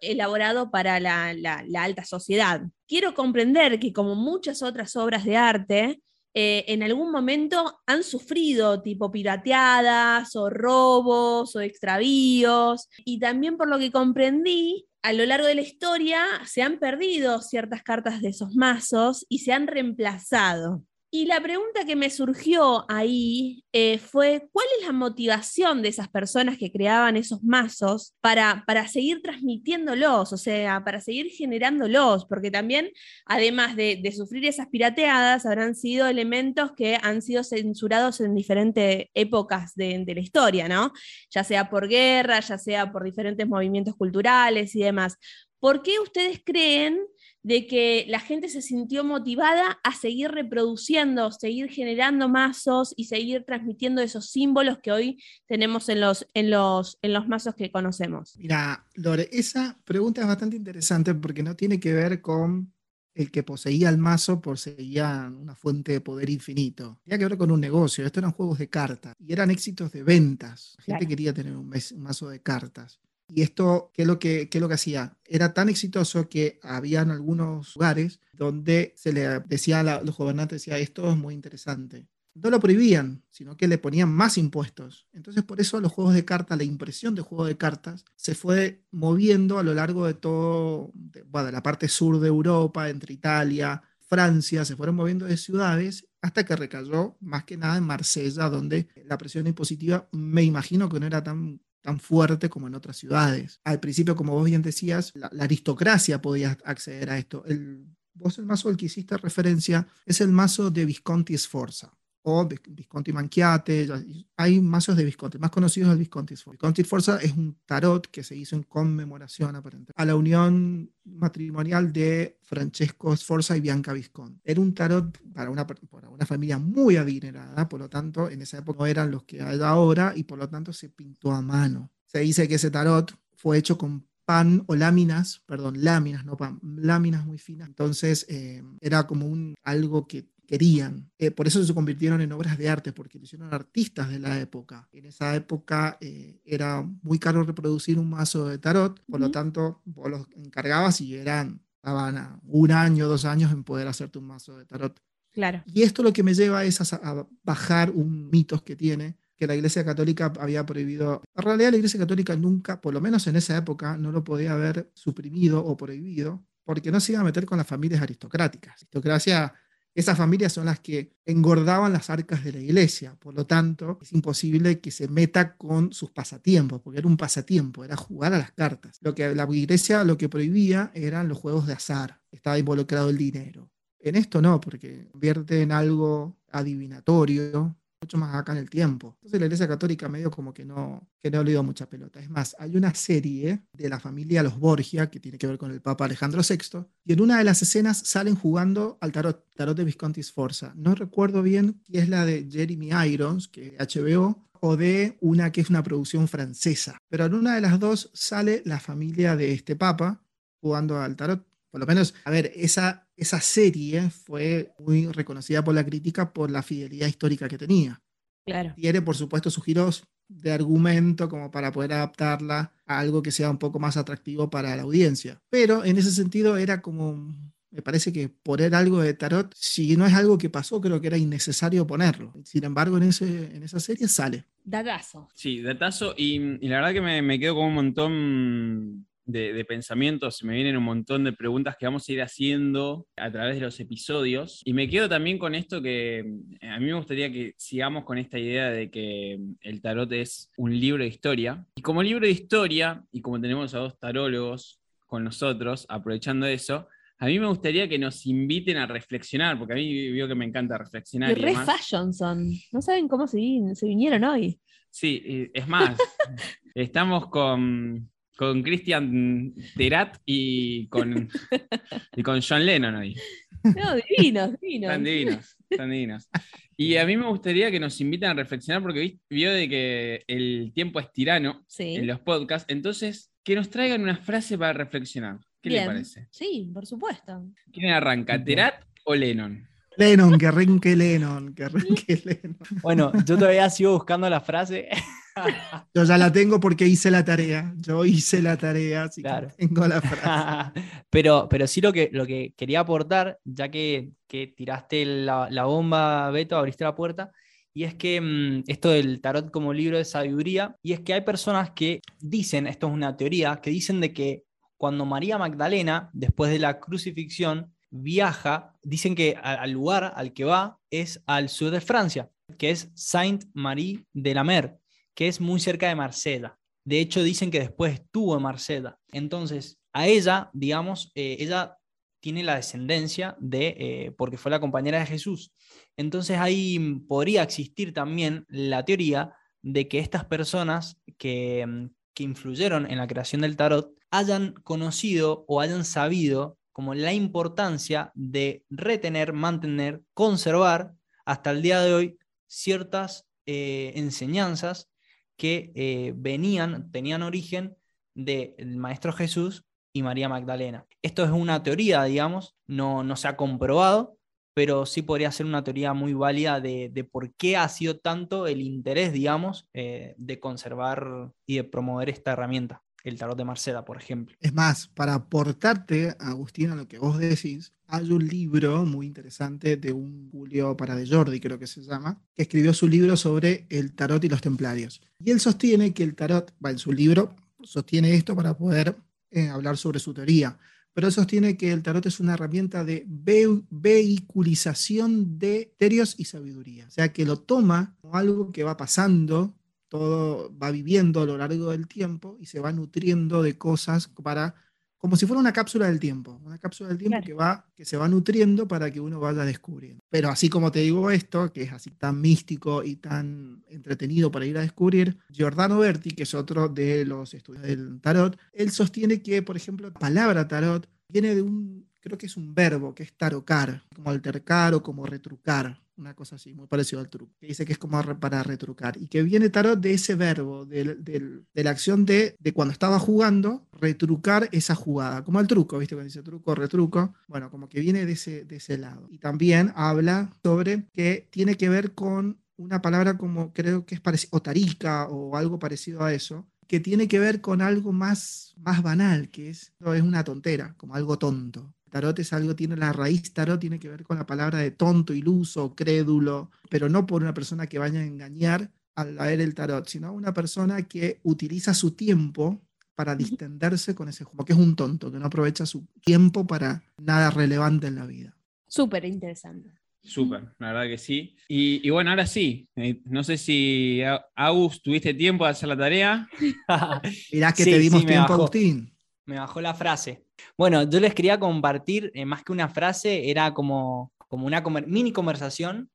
elaborados 0.00 0.68
para 0.70 1.00
la 1.00 1.82
alta 1.82 2.04
sociedad. 2.04 2.62
Quiero 2.88 3.12
comprender 3.12 3.78
que 3.78 3.92
como 3.92 4.14
muchas 4.14 4.62
otras 4.62 4.96
obras 4.96 5.24
de 5.24 5.36
arte, 5.36 6.00
eh, 6.34 6.64
en 6.68 6.82
algún 6.82 7.10
momento 7.10 7.80
han 7.86 8.04
sufrido 8.04 8.82
tipo 8.82 9.10
pirateadas 9.10 10.36
o 10.36 10.50
robos 10.50 11.56
o 11.56 11.60
extravíos. 11.60 12.88
Y 13.04 13.18
también 13.18 13.56
por 13.56 13.68
lo 13.68 13.78
que 13.78 13.90
comprendí, 13.90 14.86
a 15.02 15.12
lo 15.12 15.24
largo 15.26 15.46
de 15.46 15.54
la 15.54 15.62
historia 15.62 16.24
se 16.46 16.62
han 16.62 16.78
perdido 16.78 17.40
ciertas 17.40 17.82
cartas 17.82 18.20
de 18.20 18.28
esos 18.28 18.54
mazos 18.54 19.24
y 19.28 19.38
se 19.40 19.52
han 19.52 19.66
reemplazado. 19.66 20.82
Y 21.10 21.24
la 21.24 21.40
pregunta 21.40 21.86
que 21.86 21.96
me 21.96 22.10
surgió 22.10 22.84
ahí 22.90 23.64
eh, 23.72 23.96
fue, 23.98 24.46
¿cuál 24.52 24.66
es 24.78 24.86
la 24.86 24.92
motivación 24.92 25.80
de 25.80 25.88
esas 25.88 26.10
personas 26.10 26.58
que 26.58 26.70
creaban 26.70 27.16
esos 27.16 27.42
mazos 27.42 28.14
para, 28.20 28.62
para 28.66 28.86
seguir 28.88 29.22
transmitiéndolos, 29.22 30.34
o 30.34 30.36
sea, 30.36 30.84
para 30.84 31.00
seguir 31.00 31.30
generándolos? 31.30 32.26
Porque 32.26 32.50
también, 32.50 32.90
además 33.24 33.74
de, 33.74 34.02
sufrir 34.14 34.44
esas 34.44 34.68
pirateadas, 34.68 35.46
habrán 35.46 35.74
sido 35.74 36.06
elementos 36.06 36.72
que 36.72 36.98
han 37.00 37.22
sido 37.22 37.42
censurados 37.42 38.20
en 38.20 38.34
diferentes 38.34 39.06
épocas 39.14 39.74
de, 39.76 40.04
de 40.04 40.14
la 40.14 40.20
historia, 40.20 40.68
¿no? 40.68 40.92
Ya 41.30 41.42
sea 41.42 41.70
por 41.70 41.88
guerra, 41.88 42.40
ya 42.40 42.58
sea 42.58 42.92
por 42.92 43.04
diferentes 43.04 43.48
movimientos 43.48 43.96
culturales 43.96 44.76
y 44.76 44.80
demás. 44.80 45.16
¿Por 45.58 45.82
qué 45.82 45.98
ustedes 46.00 46.42
creen 46.44 47.00
de 47.48 47.66
que 47.66 48.04
la 48.08 48.20
gente 48.20 48.50
se 48.50 48.60
sintió 48.60 49.04
motivada 49.04 49.80
a 49.82 49.94
seguir 49.94 50.30
reproduciendo, 50.30 51.32
seguir 51.32 51.70
generando 51.70 52.28
mazos 52.28 52.92
y 52.94 53.04
seguir 53.04 53.44
transmitiendo 53.46 54.02
esos 54.02 54.28
símbolos 54.28 54.80
que 54.82 54.92
hoy 54.92 55.22
tenemos 55.46 55.88
en 55.88 56.02
los, 56.02 56.26
en 56.34 56.50
los, 56.50 56.98
en 57.00 57.14
los 57.14 57.26
mazos 57.26 57.54
que 57.54 57.72
conocemos. 57.72 58.36
Mira, 58.36 58.86
Lore, 58.96 59.30
esa 59.32 59.80
pregunta 59.86 60.20
es 60.20 60.26
bastante 60.26 60.56
interesante 60.56 61.14
porque 61.14 61.42
no 61.42 61.56
tiene 61.56 61.80
que 61.80 61.94
ver 61.94 62.20
con 62.20 62.74
el 63.14 63.30
que 63.30 63.42
poseía 63.42 63.88
el 63.88 63.96
mazo 63.96 64.42
poseía 64.42 65.32
una 65.34 65.56
fuente 65.56 65.92
de 65.92 66.02
poder 66.02 66.28
infinito. 66.28 67.00
Tenía 67.02 67.18
que 67.18 67.28
ver 67.28 67.38
con 67.38 67.50
un 67.50 67.60
negocio. 67.60 68.04
Estos 68.04 68.20
eran 68.20 68.32
juegos 68.32 68.58
de 68.58 68.68
cartas 68.68 69.14
y 69.18 69.32
eran 69.32 69.50
éxitos 69.50 69.90
de 69.90 70.02
ventas. 70.02 70.76
La 70.86 70.98
gente 70.98 71.08
quería 71.08 71.32
tener 71.32 71.56
un, 71.56 71.72
mazo 71.96 72.28
de 72.28 72.42
cartas. 72.42 73.00
Y 73.28 73.42
esto, 73.42 73.90
¿qué 73.94 74.02
es, 74.02 74.08
lo 74.08 74.18
que, 74.18 74.48
lo 74.52 74.68
que 74.68 74.74
hacía? 74.74 75.16
Era 75.26 75.52
tan 75.52 75.68
exitoso 75.68 76.28
que 76.28 76.58
había 76.62 77.02
algunos 77.02 77.74
lugares 77.76 78.20
donde 78.32 78.94
se 78.96 79.12
le 79.12 79.40
decía 79.40 79.80
a 79.80 80.02
los 80.02 80.16
gobernantes, 80.16 80.62
decía, 80.62 80.78
esto 80.78 81.10
es 81.10 81.16
muy 81.16 81.34
interesante. 81.34 82.06
No 82.34 82.50
lo 82.50 82.60
prohibían, 82.60 83.24
sino 83.30 83.56
que 83.56 83.66
le 83.66 83.78
ponían 83.78 84.10
más 84.10 84.38
impuestos. 84.38 85.08
Entonces, 85.12 85.42
por 85.42 85.60
eso 85.60 85.80
los 85.80 85.92
juegos 85.92 86.14
de 86.14 86.24
cartas, 86.24 86.56
la 86.56 86.64
impresión 86.64 87.14
de 87.14 87.22
juegos 87.22 87.48
de 87.48 87.56
cartas, 87.56 88.04
se 88.14 88.34
fue 88.34 88.84
moviendo 88.92 89.58
a 89.58 89.64
lo 89.64 89.74
largo 89.74 90.06
de 90.06 90.14
todo, 90.14 90.92
de 90.94 91.52
la 91.52 91.62
parte 91.62 91.88
sur 91.88 92.20
de 92.20 92.28
Europa, 92.28 92.88
entre 92.88 93.12
Italia, 93.12 93.82
Francia, 94.08 94.64
se 94.64 94.76
fueron 94.76 94.96
moviendo 94.96 95.26
de 95.26 95.36
ciudades 95.36 96.06
hasta 96.22 96.44
que 96.44 96.56
recayó 96.56 97.16
más 97.20 97.44
que 97.44 97.56
nada 97.56 97.76
en 97.76 97.84
Marsella, 97.84 98.48
donde 98.48 98.88
la 99.04 99.18
presión 99.18 99.46
impositiva 99.46 100.08
me 100.12 100.42
imagino 100.42 100.88
que 100.88 100.98
no 100.98 101.06
era 101.06 101.22
tan 101.22 101.60
tan 101.88 102.00
fuerte 102.00 102.50
como 102.50 102.66
en 102.66 102.74
otras 102.74 102.98
ciudades. 102.98 103.62
Al 103.64 103.80
principio, 103.80 104.14
como 104.14 104.34
vos 104.34 104.44
bien 104.44 104.60
decías, 104.60 105.10
la, 105.14 105.30
aristocracia 105.40 106.20
podía 106.20 106.58
acceder 106.64 107.08
a 107.08 107.16
esto. 107.16 107.46
El, 107.46 107.86
vos 108.12 108.36
el 108.38 108.44
mazo 108.44 108.68
al 108.68 108.76
que 108.76 108.86
hiciste 108.86 109.16
referencia 109.16 109.86
es 110.04 110.20
el 110.20 110.28
mazo 110.28 110.70
de 110.70 110.84
Visconti 110.84 111.38
Sforza 111.38 111.96
o 112.30 112.48
Visconti 112.68 113.12
Manchiate, 113.12 113.88
hay 114.36 114.60
mazos 114.60 114.96
de 114.96 115.04
Visconti, 115.04 115.38
más 115.38 115.50
conocidos 115.50 115.92
el 115.92 115.98
Visconti 115.98 116.36
Sforza. 116.36 116.52
Visconti 116.52 116.84
Sforza 116.84 117.18
es 117.18 117.32
un 117.32 117.56
tarot 117.64 118.06
que 118.08 118.22
se 118.22 118.36
hizo 118.36 118.54
en 118.54 118.64
conmemoración 118.64 119.56
aparentemente 119.56 119.94
a 119.96 120.04
la 120.04 120.14
unión 120.14 120.92
matrimonial 121.04 121.92
de 121.92 122.38
Francesco 122.42 123.16
Sforza 123.16 123.56
y 123.56 123.60
Bianca 123.60 123.92
Visconti. 123.92 124.40
Era 124.44 124.60
un 124.60 124.74
tarot 124.74 125.18
para 125.32 125.50
una, 125.50 125.66
para 125.66 126.10
una 126.10 126.26
familia 126.26 126.58
muy 126.58 126.96
adinerada, 126.96 127.68
por 127.68 127.80
lo 127.80 127.88
tanto, 127.88 128.28
en 128.28 128.42
esa 128.42 128.58
época 128.58 128.80
no 128.80 128.86
eran 128.86 129.10
los 129.10 129.24
que 129.24 129.40
hay 129.40 129.60
ahora 129.60 130.12
y 130.14 130.24
por 130.24 130.38
lo 130.38 130.48
tanto 130.48 130.72
se 130.72 130.90
pintó 130.90 131.32
a 131.32 131.40
mano. 131.40 131.90
Se 132.06 132.20
dice 132.20 132.46
que 132.46 132.56
ese 132.56 132.70
tarot 132.70 133.12
fue 133.36 133.58
hecho 133.58 133.78
con 133.78 134.06
pan 134.28 134.62
o 134.66 134.76
láminas, 134.76 135.40
perdón, 135.46 135.82
láminas, 135.82 136.26
no 136.26 136.36
pan, 136.36 136.60
láminas 136.62 137.24
muy 137.24 137.38
finas. 137.38 137.66
Entonces 137.66 138.26
eh, 138.28 138.62
era 138.82 139.06
como 139.06 139.26
un, 139.26 139.54
algo 139.64 140.06
que 140.06 140.28
querían. 140.48 141.10
Eh, 141.18 141.30
por 141.30 141.46
eso 141.46 141.62
se 141.62 141.74
convirtieron 141.74 142.22
en 142.22 142.32
obras 142.32 142.56
de 142.56 142.70
arte, 142.70 142.94
porque 142.94 143.18
lo 143.18 143.24
hicieron 143.24 143.52
artistas 143.52 144.08
de 144.08 144.18
la 144.18 144.40
época. 144.40 144.88
En 144.92 145.04
esa 145.04 145.36
época 145.36 145.98
eh, 146.00 146.40
era 146.42 146.82
muy 147.02 147.18
caro 147.18 147.44
reproducir 147.44 147.98
un 147.98 148.08
mazo 148.08 148.48
de 148.48 148.56
tarot, 148.56 148.98
por 149.04 149.20
lo 149.20 149.30
tanto, 149.30 149.82
vos 149.84 150.10
los 150.10 150.26
encargabas 150.34 151.02
y 151.02 151.14
eran, 151.14 151.60
estaban 151.76 152.40
un 152.44 152.72
año, 152.72 153.06
dos 153.06 153.26
años 153.26 153.52
en 153.52 153.62
poder 153.62 153.86
hacerte 153.88 154.18
un 154.18 154.26
mazo 154.26 154.56
de 154.56 154.64
tarot. 154.64 154.98
Claro. 155.32 155.62
Y 155.66 155.82
esto 155.82 156.02
lo 156.02 156.14
que 156.14 156.22
me 156.22 156.32
lleva 156.32 156.64
es 156.64 156.80
a, 156.80 156.96
a 156.96 157.26
bajar 157.44 157.90
un 157.90 158.30
mito 158.30 158.64
que 158.64 158.74
tiene, 158.74 159.18
que 159.36 159.46
la 159.46 159.54
Iglesia 159.54 159.84
Católica 159.84 160.32
había 160.40 160.64
prohibido. 160.64 161.22
En 161.34 161.42
realidad 161.42 161.72
la 161.72 161.76
Iglesia 161.76 162.00
Católica 162.00 162.34
nunca, 162.36 162.80
por 162.80 162.94
lo 162.94 163.02
menos 163.02 163.26
en 163.26 163.36
esa 163.36 163.54
época, 163.54 163.98
no 163.98 164.12
lo 164.12 164.24
podía 164.24 164.54
haber 164.54 164.90
suprimido 164.94 165.62
o 165.62 165.76
prohibido, 165.76 166.42
porque 166.64 166.90
no 166.90 167.00
se 167.00 167.12
iba 167.12 167.20
a 167.20 167.24
meter 167.24 167.44
con 167.44 167.58
las 167.58 167.66
familias 167.66 168.00
aristocráticas. 168.00 168.72
Aristocracia, 168.76 169.54
esas 169.94 170.16
familias 170.16 170.52
son 170.52 170.66
las 170.66 170.80
que 170.80 171.12
engordaban 171.24 171.92
las 171.92 172.08
arcas 172.08 172.44
de 172.44 172.52
la 172.52 172.60
iglesia, 172.60 173.16
por 173.18 173.34
lo 173.34 173.46
tanto 173.46 173.98
es 174.00 174.12
imposible 174.12 174.80
que 174.80 174.90
se 174.90 175.08
meta 175.08 175.56
con 175.56 175.92
sus 175.92 176.10
pasatiempos, 176.10 176.80
porque 176.80 177.00
era 177.00 177.08
un 177.08 177.16
pasatiempo, 177.16 177.84
era 177.84 177.96
jugar 177.96 178.32
a 178.32 178.38
las 178.38 178.52
cartas. 178.52 178.98
Lo 179.00 179.14
que 179.14 179.34
la 179.34 179.48
iglesia 179.50 180.04
lo 180.04 180.16
que 180.16 180.28
prohibía 180.28 180.92
eran 180.94 181.28
los 181.28 181.38
juegos 181.38 181.66
de 181.66 181.72
azar, 181.72 182.20
estaba 182.30 182.58
involucrado 182.58 183.10
el 183.10 183.18
dinero. 183.18 183.70
En 183.98 184.14
esto 184.14 184.40
no, 184.40 184.60
porque 184.60 185.08
convierte 185.10 185.62
en 185.62 185.72
algo 185.72 186.38
adivinatorio, 186.50 187.76
mucho 188.00 188.16
más 188.16 188.34
acá 188.34 188.52
en 188.52 188.58
el 188.58 188.70
tiempo. 188.70 189.14
Entonces 189.16 189.40
la 189.40 189.46
Iglesia 189.46 189.68
Católica 189.68 190.08
medio 190.08 190.30
como 190.30 190.54
que 190.54 190.64
no, 190.64 191.08
que 191.20 191.30
no 191.30 191.42
le 191.42 191.50
dio 191.50 191.62
mucha 191.62 191.88
pelota. 191.88 192.20
Es 192.20 192.30
más, 192.30 192.54
hay 192.58 192.76
una 192.76 192.94
serie 192.94 193.62
de 193.72 193.88
la 193.88 193.98
familia 193.98 194.42
Los 194.42 194.58
Borgia 194.58 195.10
que 195.10 195.20
tiene 195.20 195.38
que 195.38 195.46
ver 195.46 195.58
con 195.58 195.70
el 195.72 195.80
Papa 195.80 196.04
Alejandro 196.04 196.42
VI 196.48 196.86
y 197.04 197.12
en 197.12 197.20
una 197.20 197.38
de 197.38 197.44
las 197.44 197.62
escenas 197.62 197.98
salen 197.98 198.36
jugando 198.36 198.98
al 199.00 199.12
tarot, 199.12 199.44
tarot 199.54 199.76
de 199.76 199.84
Visconti 199.84 200.22
Sforza. 200.22 200.72
No 200.76 200.94
recuerdo 200.94 201.42
bien 201.42 201.80
si 201.86 201.98
es 201.98 202.08
la 202.08 202.24
de 202.24 202.48
Jeremy 202.50 202.90
Irons, 203.06 203.48
que 203.48 203.76
es 203.78 203.96
HBO, 203.96 204.48
o 204.60 204.76
de 204.76 205.16
una 205.20 205.52
que 205.52 205.60
es 205.60 205.70
una 205.70 205.82
producción 205.82 206.28
francesa. 206.28 206.98
Pero 207.08 207.26
en 207.26 207.34
una 207.34 207.54
de 207.54 207.60
las 207.60 207.78
dos 207.78 208.10
sale 208.12 208.62
la 208.64 208.80
familia 208.80 209.36
de 209.36 209.52
este 209.52 209.76
Papa 209.76 210.20
jugando 210.60 211.00
al 211.00 211.16
tarot. 211.16 211.47
Por 211.70 211.80
lo 211.80 211.86
menos, 211.86 212.14
a 212.24 212.30
ver, 212.30 212.52
esa, 212.54 213.08
esa 213.16 213.40
serie 213.40 214.10
fue 214.10 214.72
muy 214.78 215.06
reconocida 215.06 215.62
por 215.62 215.74
la 215.74 215.84
crítica 215.84 216.32
por 216.32 216.50
la 216.50 216.62
fidelidad 216.62 217.06
histórica 217.06 217.48
que 217.48 217.58
tenía. 217.58 218.00
Claro. 218.46 218.72
Tiene, 218.74 219.02
por 219.02 219.16
supuesto, 219.16 219.50
sus 219.50 219.64
giros 219.64 220.04
de 220.28 220.52
argumento 220.52 221.28
como 221.28 221.50
para 221.50 221.72
poder 221.72 221.92
adaptarla 221.92 222.72
a 222.86 222.98
algo 222.98 223.22
que 223.22 223.32
sea 223.32 223.50
un 223.50 223.58
poco 223.58 223.78
más 223.78 223.96
atractivo 223.96 224.48
para 224.50 224.74
la 224.76 224.82
audiencia. 224.82 225.40
Pero 225.50 225.84
en 225.84 225.98
ese 225.98 226.10
sentido 226.10 226.56
era 226.56 226.80
como, 226.80 227.34
me 227.70 227.82
parece 227.82 228.12
que 228.12 228.28
poner 228.28 228.74
algo 228.74 229.00
de 229.00 229.14
tarot, 229.14 229.52
si 229.54 229.96
no 229.96 230.06
es 230.06 230.14
algo 230.14 230.38
que 230.38 230.50
pasó, 230.50 230.80
creo 230.80 231.00
que 231.00 231.08
era 231.08 231.18
innecesario 231.18 231.86
ponerlo. 231.86 232.32
Sin 232.44 232.64
embargo, 232.64 232.96
en, 232.96 233.04
ese, 233.04 233.54
en 233.54 233.62
esa 233.62 233.80
serie 233.80 234.08
sale. 234.08 234.44
Datazo. 234.64 235.28
Sí, 235.34 235.62
datazo. 235.62 236.14
Y, 236.16 236.64
y 236.64 236.68
la 236.68 236.76
verdad 236.76 236.92
que 236.92 237.00
me, 237.00 237.22
me 237.22 237.38
quedo 237.38 237.54
con 237.54 237.66
un 237.66 237.74
montón 237.74 239.07
de, 239.28 239.64
pensamientos, 239.66 240.42
me 240.42 240.54
vienen 240.54 240.76
un 240.76 240.84
montón 240.84 241.22
de 241.22 241.32
preguntas 241.32 241.76
que 241.78 241.86
vamos 241.86 242.08
a 242.08 242.12
ir 242.12 242.22
haciendo 242.22 243.06
a 243.16 243.30
través 243.30 243.56
de 243.56 243.60
los 243.60 243.78
episodios. 243.78 244.62
Y 244.64 244.72
me 244.72 244.88
quedo 244.88 245.08
también 245.08 245.38
con 245.38 245.54
esto 245.54 245.82
que 245.82 246.20
eh, 246.60 246.68
a 246.68 246.80
mí 246.80 246.86
me 246.86 246.94
gustaría 246.94 247.30
que 247.30 247.54
sigamos 247.58 248.04
con 248.04 248.16
esta 248.16 248.38
idea 248.38 248.70
de 248.70 248.90
que 248.90 249.38
el 249.60 249.82
tarot 249.82 250.10
es 250.12 250.50
un 250.56 250.78
libro 250.78 251.02
de 251.02 251.10
historia. 251.10 251.64
Y 251.76 251.82
como 251.82 252.02
libro 252.02 252.26
de 252.26 252.32
historia, 252.32 253.04
y 253.12 253.20
como 253.20 253.38
tenemos 253.40 253.74
a 253.74 253.80
dos 253.80 253.98
tarólogos 253.98 254.80
con 255.06 255.24
nosotros, 255.24 255.84
aprovechando 255.90 256.46
eso, 256.46 256.88
a 257.18 257.26
mí 257.26 257.38
me 257.38 257.48
gustaría 257.48 257.86
que 257.86 257.98
nos 257.98 258.24
inviten 258.24 258.78
a 258.78 258.86
reflexionar, 258.86 259.58
porque 259.58 259.74
a 259.74 259.76
mí 259.76 260.10
veo 260.10 260.26
que 260.26 260.34
me 260.34 260.46
encanta 260.46 260.78
reflexionar. 260.78 261.32
Y 261.32 261.34
re 261.34 261.54
fashion 261.54 262.14
son. 262.14 262.50
No 262.72 262.80
saben 262.80 263.08
cómo 263.08 263.26
se, 263.26 263.38
se 263.74 263.86
vinieron 263.86 264.24
hoy. 264.24 264.58
Sí, 264.90 265.50
es 265.52 265.68
más, 265.68 265.98
estamos 266.74 267.28
con 267.28 268.08
con 268.38 268.62
Christian 268.62 269.52
Terat 269.76 270.18
y 270.24 270.86
con, 270.86 271.28
y 272.16 272.22
con 272.22 272.40
John 272.40 272.64
Lennon 272.64 272.94
hoy. 272.94 273.16
No, 273.64 273.96
divinos, 273.96 274.60
divinos. 274.60 274.90
Están 274.90 275.04
divinos, 275.04 275.56
están 275.68 275.90
divinos. 275.90 276.28
Y 276.76 276.96
a 276.98 277.04
mí 277.04 277.16
me 277.16 277.26
gustaría 277.26 277.68
que 277.72 277.80
nos 277.80 278.00
inviten 278.00 278.30
a 278.30 278.34
reflexionar 278.34 278.80
porque 278.80 279.18
vio 279.28 279.52
de 279.52 279.68
que 279.68 280.22
el 280.28 280.70
tiempo 280.72 281.00
es 281.00 281.12
tirano 281.12 281.66
en 281.78 282.06
los 282.06 282.20
podcasts, 282.20 282.72
entonces 282.72 283.32
que 283.42 283.56
nos 283.56 283.70
traigan 283.70 284.02
una 284.02 284.16
frase 284.16 284.56
para 284.56 284.72
reflexionar. 284.72 285.40
¿Qué 285.60 285.70
le 285.70 285.84
parece? 285.84 286.28
Sí, 286.30 286.70
por 286.72 286.86
supuesto. 286.86 287.44
¿Quién 287.72 287.90
arranca, 287.90 288.42
Terat 288.42 288.84
o 289.04 289.16
Lennon? 289.16 289.68
Lennon, 289.98 290.38
que 290.38 290.46
arranque 290.46 290.94
Lennon, 290.94 291.54
que 291.54 291.64
arranque 291.64 292.22
Lennon. 292.24 292.58
Bueno, 292.82 293.12
yo 293.24 293.36
todavía 293.36 293.68
sigo 293.68 293.92
buscando 293.92 294.30
la 294.30 294.40
frase. 294.40 294.88
Yo 295.94 296.02
ya 296.02 296.18
la 296.18 296.32
tengo 296.32 296.58
porque 296.58 296.84
hice 296.84 297.12
la 297.12 297.24
tarea. 297.24 297.72
Yo 297.76 298.04
hice 298.04 298.42
la 298.42 298.56
tarea, 298.56 299.04
así 299.04 299.22
que 299.22 299.30
tengo 299.56 299.86
la 299.86 300.00
frase. 300.02 300.72
pero, 301.10 301.48
pero 301.48 301.66
sí 301.68 301.80
lo 301.80 301.92
que, 301.92 302.10
lo 302.12 302.26
que 302.26 302.54
quería 302.56 302.80
aportar, 302.80 303.38
ya 303.44 303.70
que, 303.70 304.10
que 304.26 304.48
tiraste 304.48 305.04
la, 305.04 305.48
la, 305.48 305.64
bomba, 305.64 306.28
Beto, 306.32 306.56
abriste 306.56 306.82
la 306.82 306.96
puerta, 306.96 307.30
y 307.72 307.84
es 307.84 307.94
que 307.94 308.20
mm, 308.20 308.64
esto 308.66 308.90
del 308.90 309.20
tarot 309.20 309.52
como 309.52 309.72
libro 309.72 309.96
de 309.96 310.04
sabiduría, 310.04 310.74
y 310.82 310.92
es 310.92 311.00
que 311.00 311.14
hay 311.14 311.20
personas 311.20 311.70
que 311.70 312.00
dicen, 312.18 312.66
esto 312.66 312.88
es 312.88 312.92
una 312.92 313.16
teoría, 313.16 313.60
que 313.62 313.70
dicen 313.70 314.00
de 314.00 314.12
que 314.12 314.42
cuando 314.76 315.04
María 315.04 315.38
Magdalena, 315.38 316.10
después 316.12 316.50
de 316.50 316.58
la 316.58 316.80
crucifixión, 316.80 317.72
viaja, 317.90 318.74
dicen 318.82 319.14
que 319.14 319.36
al 319.42 319.70
lugar 319.70 320.12
al 320.16 320.32
que 320.32 320.44
va 320.44 320.78
es 320.90 321.22
al 321.26 321.48
sur 321.48 321.70
de 321.70 321.80
Francia, 321.80 322.30
que 322.58 322.70
es 322.70 322.90
Saint-Marie 322.94 324.04
de 324.12 324.34
la 324.34 324.44
Mer, 324.44 324.78
que 325.14 325.28
es 325.28 325.40
muy 325.40 325.60
cerca 325.60 325.88
de 325.88 325.94
Marsella. 325.94 326.58
De 326.84 327.00
hecho, 327.00 327.22
dicen 327.22 327.50
que 327.50 327.60
después 327.60 327.94
estuvo 327.94 328.36
en 328.36 328.42
Marsella. 328.42 328.98
Entonces, 329.12 329.78
a 329.92 330.06
ella, 330.06 330.50
digamos, 330.54 331.12
eh, 331.14 331.36
ella 331.40 331.76
tiene 332.20 332.42
la 332.42 332.56
descendencia 332.56 333.36
de, 333.38 333.76
eh, 333.78 334.12
porque 334.16 334.38
fue 334.38 334.50
la 334.50 334.60
compañera 334.60 334.98
de 334.98 335.06
Jesús. 335.06 335.52
Entonces 335.96 336.38
ahí 336.38 336.78
podría 337.08 337.42
existir 337.42 337.92
también 337.92 338.44
la 338.48 338.84
teoría 338.84 339.34
de 339.62 339.88
que 339.88 339.98
estas 339.98 340.24
personas 340.24 341.00
que, 341.16 341.88
que 342.14 342.22
influyeron 342.22 342.90
en 342.90 342.98
la 342.98 343.06
creación 343.06 343.42
del 343.42 343.56
tarot 343.56 343.92
hayan 344.10 344.54
conocido 344.64 345.44
o 345.48 345.60
hayan 345.60 345.84
sabido 345.84 346.58
como 346.78 346.94
la 346.94 347.12
importancia 347.12 348.12
de 348.14 348.62
retener, 348.70 349.32
mantener, 349.32 350.00
conservar 350.14 350.94
hasta 351.24 351.50
el 351.50 351.60
día 351.60 351.80
de 351.80 351.92
hoy 351.92 352.18
ciertas 352.46 353.26
eh, 353.46 353.90
enseñanzas 353.96 354.88
que 355.36 355.72
eh, 355.74 356.12
venían, 356.14 356.92
tenían 356.92 357.24
origen 357.24 357.76
del 358.14 358.76
Maestro 358.76 359.12
Jesús 359.12 359.64
y 359.92 360.04
María 360.04 360.28
Magdalena. 360.28 360.86
Esto 361.02 361.24
es 361.24 361.32
una 361.32 361.64
teoría, 361.64 362.04
digamos, 362.04 362.54
no, 362.68 363.02
no 363.02 363.16
se 363.16 363.26
ha 363.26 363.36
comprobado, 363.36 364.16
pero 364.54 364.86
sí 364.86 365.02
podría 365.02 365.32
ser 365.32 365.46
una 365.46 365.64
teoría 365.64 365.94
muy 365.94 366.14
válida 366.14 366.60
de, 366.60 367.08
por 367.10 367.34
qué 367.34 367.56
ha 367.56 367.68
sido 367.68 367.98
tanto 367.98 368.46
el 368.46 368.60
interés, 368.60 369.12
digamos, 369.12 369.68
eh, 369.72 370.14
de 370.16 370.38
conservar 370.38 371.32
y 371.44 371.56
de 371.56 371.64
promover 371.64 372.08
esta 372.08 372.34
herramienta 372.34 372.84
el 373.08 373.18
tarot 373.18 373.36
de 373.36 373.44
Marcela, 373.44 373.84
por 373.84 373.96
ejemplo. 373.96 374.36
Es 374.40 374.52
más, 374.52 374.88
para 374.88 375.14
aportarte, 375.14 376.14
Agustín, 376.18 376.70
a 376.70 376.76
lo 376.76 376.86
que 376.86 376.98
vos 376.98 377.18
decís, 377.18 377.72
hay 377.86 378.10
un 378.12 378.26
libro 378.26 378.84
muy 378.84 379.06
interesante 379.06 379.76
de 379.76 379.92
un 379.92 380.30
Julio 380.30 380.76
Jordi, 381.08 381.40
creo 381.40 381.58
que 381.58 381.66
se 381.66 381.82
llama, 381.82 382.20
que 382.34 382.42
escribió 382.42 382.74
su 382.74 382.86
libro 382.86 383.16
sobre 383.16 383.66
el 383.70 383.94
tarot 383.94 384.22
y 384.24 384.28
los 384.28 384.40
templarios. 384.40 385.00
Y 385.24 385.30
él 385.30 385.40
sostiene 385.40 385.94
que 385.94 386.02
el 386.02 386.14
tarot, 386.14 386.54
va 386.64 386.70
en 386.70 386.78
su 386.78 386.92
libro, 386.92 387.34
sostiene 387.62 388.14
esto 388.14 388.36
para 388.36 388.56
poder 388.56 388.96
eh, 389.30 389.48
hablar 389.48 389.76
sobre 389.76 389.98
su 389.98 390.14
teoría, 390.14 390.58
pero 390.92 391.06
él 391.06 391.12
sostiene 391.12 391.56
que 391.56 391.72
el 391.72 391.82
tarot 391.82 392.04
es 392.06 392.20
una 392.20 392.34
herramienta 392.34 392.84
de 392.84 393.04
vehiculización 393.06 395.38
de 395.38 395.68
misterios 395.68 396.14
y 396.18 396.24
sabiduría. 396.24 396.86
O 396.88 396.90
sea, 396.90 397.12
que 397.12 397.24
lo 397.24 397.38
toma 397.38 397.96
como 398.00 398.16
algo 398.16 398.50
que 398.50 398.64
va 398.64 398.76
pasando 398.76 399.54
todo 399.88 400.56
va 400.56 400.70
viviendo 400.70 401.22
a 401.22 401.26
lo 401.26 401.36
largo 401.36 401.70
del 401.70 401.88
tiempo 401.88 402.36
y 402.40 402.46
se 402.46 402.60
va 402.60 402.72
nutriendo 402.72 403.42
de 403.42 403.56
cosas 403.56 404.08
para, 404.08 404.54
como 404.98 405.16
si 405.16 405.26
fuera 405.26 405.40
una 405.40 405.52
cápsula 405.52 405.86
del 405.86 405.98
tiempo, 405.98 406.40
una 406.44 406.58
cápsula 406.58 406.90
del 406.90 406.98
tiempo 406.98 407.20
que, 407.24 407.32
va, 407.32 407.66
que 407.74 407.84
se 407.84 407.96
va 407.96 408.08
nutriendo 408.08 408.68
para 408.68 408.90
que 408.90 409.00
uno 409.00 409.18
vaya 409.20 409.44
descubriendo. 409.44 410.00
Pero 410.10 410.28
así 410.28 410.48
como 410.48 410.70
te 410.70 410.80
digo 410.80 411.10
esto, 411.10 411.52
que 411.52 411.62
es 411.62 411.72
así 411.72 411.90
tan 411.90 412.20
místico 412.20 412.82
y 412.84 412.96
tan 412.96 413.64
entretenido 413.68 414.30
para 414.30 414.46
ir 414.46 414.58
a 414.58 414.62
descubrir, 414.62 415.18
Giordano 415.30 415.78
Berti, 415.78 416.10
que 416.10 416.24
es 416.24 416.34
otro 416.34 416.68
de 416.68 417.04
los 417.04 417.32
estudios 417.34 417.62
del 417.62 418.00
tarot, 418.00 418.38
él 418.52 418.70
sostiene 418.70 419.22
que, 419.22 419.42
por 419.42 419.56
ejemplo, 419.56 419.88
la 419.88 419.98
palabra 419.98 420.46
tarot 420.46 420.88
viene 421.10 421.34
de 421.34 421.42
un, 421.42 421.88
creo 422.00 422.18
que 422.18 422.26
es 422.26 422.36
un 422.36 422.54
verbo, 422.54 422.94
que 422.94 423.02
es 423.02 423.12
tarocar, 423.16 423.84
como 423.94 424.10
altercar 424.10 424.74
o 424.74 424.82
como 424.82 425.06
retrucar 425.06 425.80
una 425.98 426.14
cosa 426.14 426.36
así, 426.36 426.54
muy 426.54 426.66
parecido 426.66 427.00
al 427.00 427.08
truco, 427.08 427.34
que 427.40 427.46
dice 427.46 427.64
que 427.66 427.72
es 427.72 427.78
como 427.78 428.00
para 428.20 428.42
retrucar, 428.42 428.96
y 428.96 429.08
que 429.08 429.22
viene 429.22 429.50
tarot 429.50 429.78
de 429.78 429.92
ese 429.92 430.14
verbo, 430.14 430.64
de, 430.64 430.94
de 430.94 431.64
la 431.64 431.70
acción 431.70 432.04
de, 432.04 432.36
de, 432.38 432.52
cuando 432.52 432.72
estaba 432.72 432.98
jugando, 432.98 433.66
retrucar 433.72 434.48
esa 434.52 434.74
jugada, 434.74 435.24
como 435.24 435.40
el 435.40 435.46
truco, 435.46 435.78
¿viste? 435.78 435.94
Cuando 435.94 436.08
dice 436.08 436.22
truco, 436.22 436.54
retruco, 436.54 437.14
bueno, 437.26 437.50
como 437.50 437.68
que 437.68 437.80
viene 437.80 438.06
de 438.06 438.12
ese, 438.12 438.44
de 438.44 438.56
ese 438.56 438.78
lado. 438.78 439.08
Y 439.10 439.18
también 439.18 439.72
habla 439.74 440.32
sobre 440.42 440.86
que 440.92 441.28
tiene 441.30 441.56
que 441.56 441.68
ver 441.68 441.94
con 441.94 442.38
una 442.56 442.82
palabra 442.82 443.16
como 443.16 443.52
creo 443.52 443.86
que 443.86 443.94
es 443.94 444.00
parecido, 444.00 444.30
o 444.32 444.42
tarica 444.42 445.08
o 445.08 445.36
algo 445.36 445.58
parecido 445.58 446.02
a 446.02 446.12
eso, 446.12 446.46
que 446.66 446.80
tiene 446.80 447.08
que 447.08 447.18
ver 447.18 447.40
con 447.40 447.62
algo 447.62 447.92
más, 447.92 448.54
más 448.58 448.82
banal, 448.82 449.30
que 449.30 449.48
es, 449.50 449.72
es 449.80 450.02
una 450.02 450.22
tontera, 450.22 450.74
como 450.76 450.94
algo 450.94 451.18
tonto. 451.18 451.74
Tarot 451.88 452.18
es 452.18 452.32
algo, 452.32 452.54
tiene 452.54 452.76
la 452.76 452.92
raíz 452.92 453.32
tarot, 453.32 453.60
tiene 453.60 453.78
que 453.78 453.88
ver 453.88 454.02
con 454.02 454.18
la 454.18 454.26
palabra 454.26 454.58
de 454.58 454.70
tonto, 454.70 455.12
iluso, 455.12 455.74
crédulo, 455.74 456.50
pero 456.70 456.88
no 456.88 457.06
por 457.06 457.22
una 457.22 457.34
persona 457.34 457.66
que 457.66 457.78
vaya 457.78 458.00
a 458.00 458.04
engañar 458.04 458.70
al 458.94 459.16
leer 459.16 459.40
el 459.40 459.54
tarot, 459.54 459.86
sino 459.86 460.12
una 460.12 460.32
persona 460.32 460.82
que 460.82 461.20
utiliza 461.22 461.72
su 461.74 461.92
tiempo 461.92 462.60
para 462.94 463.14
distenderse 463.14 463.94
con 463.94 464.08
ese, 464.08 464.24
como 464.24 464.44
que 464.44 464.52
es 464.52 464.58
un 464.58 464.74
tonto, 464.74 465.12
que 465.12 465.18
no 465.18 465.26
aprovecha 465.26 465.64
su 465.64 465.86
tiempo 466.04 466.46
para 466.46 466.82
nada 466.96 467.30
relevante 467.30 467.86
en 467.86 467.94
la 467.94 468.06
vida. 468.06 468.36
Súper 468.66 469.04
interesante. 469.04 469.70
Súper, 470.02 470.54
la 470.58 470.72
verdad 470.72 470.88
que 470.88 470.98
sí. 470.98 471.36
Y, 471.48 471.88
bueno, 471.90 472.10
ahora 472.10 472.26
sí, 472.26 472.68
eh, 472.74 473.00
no 473.04 473.22
sé 473.22 473.36
si, 473.36 474.00
Agus, 474.34 474.82
tuviste 474.82 475.14
tiempo 475.14 475.44
de 475.44 475.50
hacer 475.50 475.68
la 475.68 475.76
tarea. 475.76 476.28
Mirá 477.32 477.52
que 477.52 477.64
te 477.64 477.78
dimos 477.78 478.04
tiempo, 478.04 478.32
Agustín. 478.32 478.92
Me 479.28 479.38
bajó 479.38 479.60
la 479.60 479.74
frase. 479.74 480.24
Bueno, 480.56 480.84
yo 480.84 481.00
les 481.00 481.14
quería 481.14 481.38
compartir, 481.38 482.10
eh, 482.14 482.24
más 482.24 482.42
que 482.42 482.50
una 482.50 482.66
frase, 482.66 483.30
era 483.30 483.52
como, 483.52 484.10
como 484.16 484.46
una 484.46 484.62
mini 484.86 485.12
conversación 485.12 485.90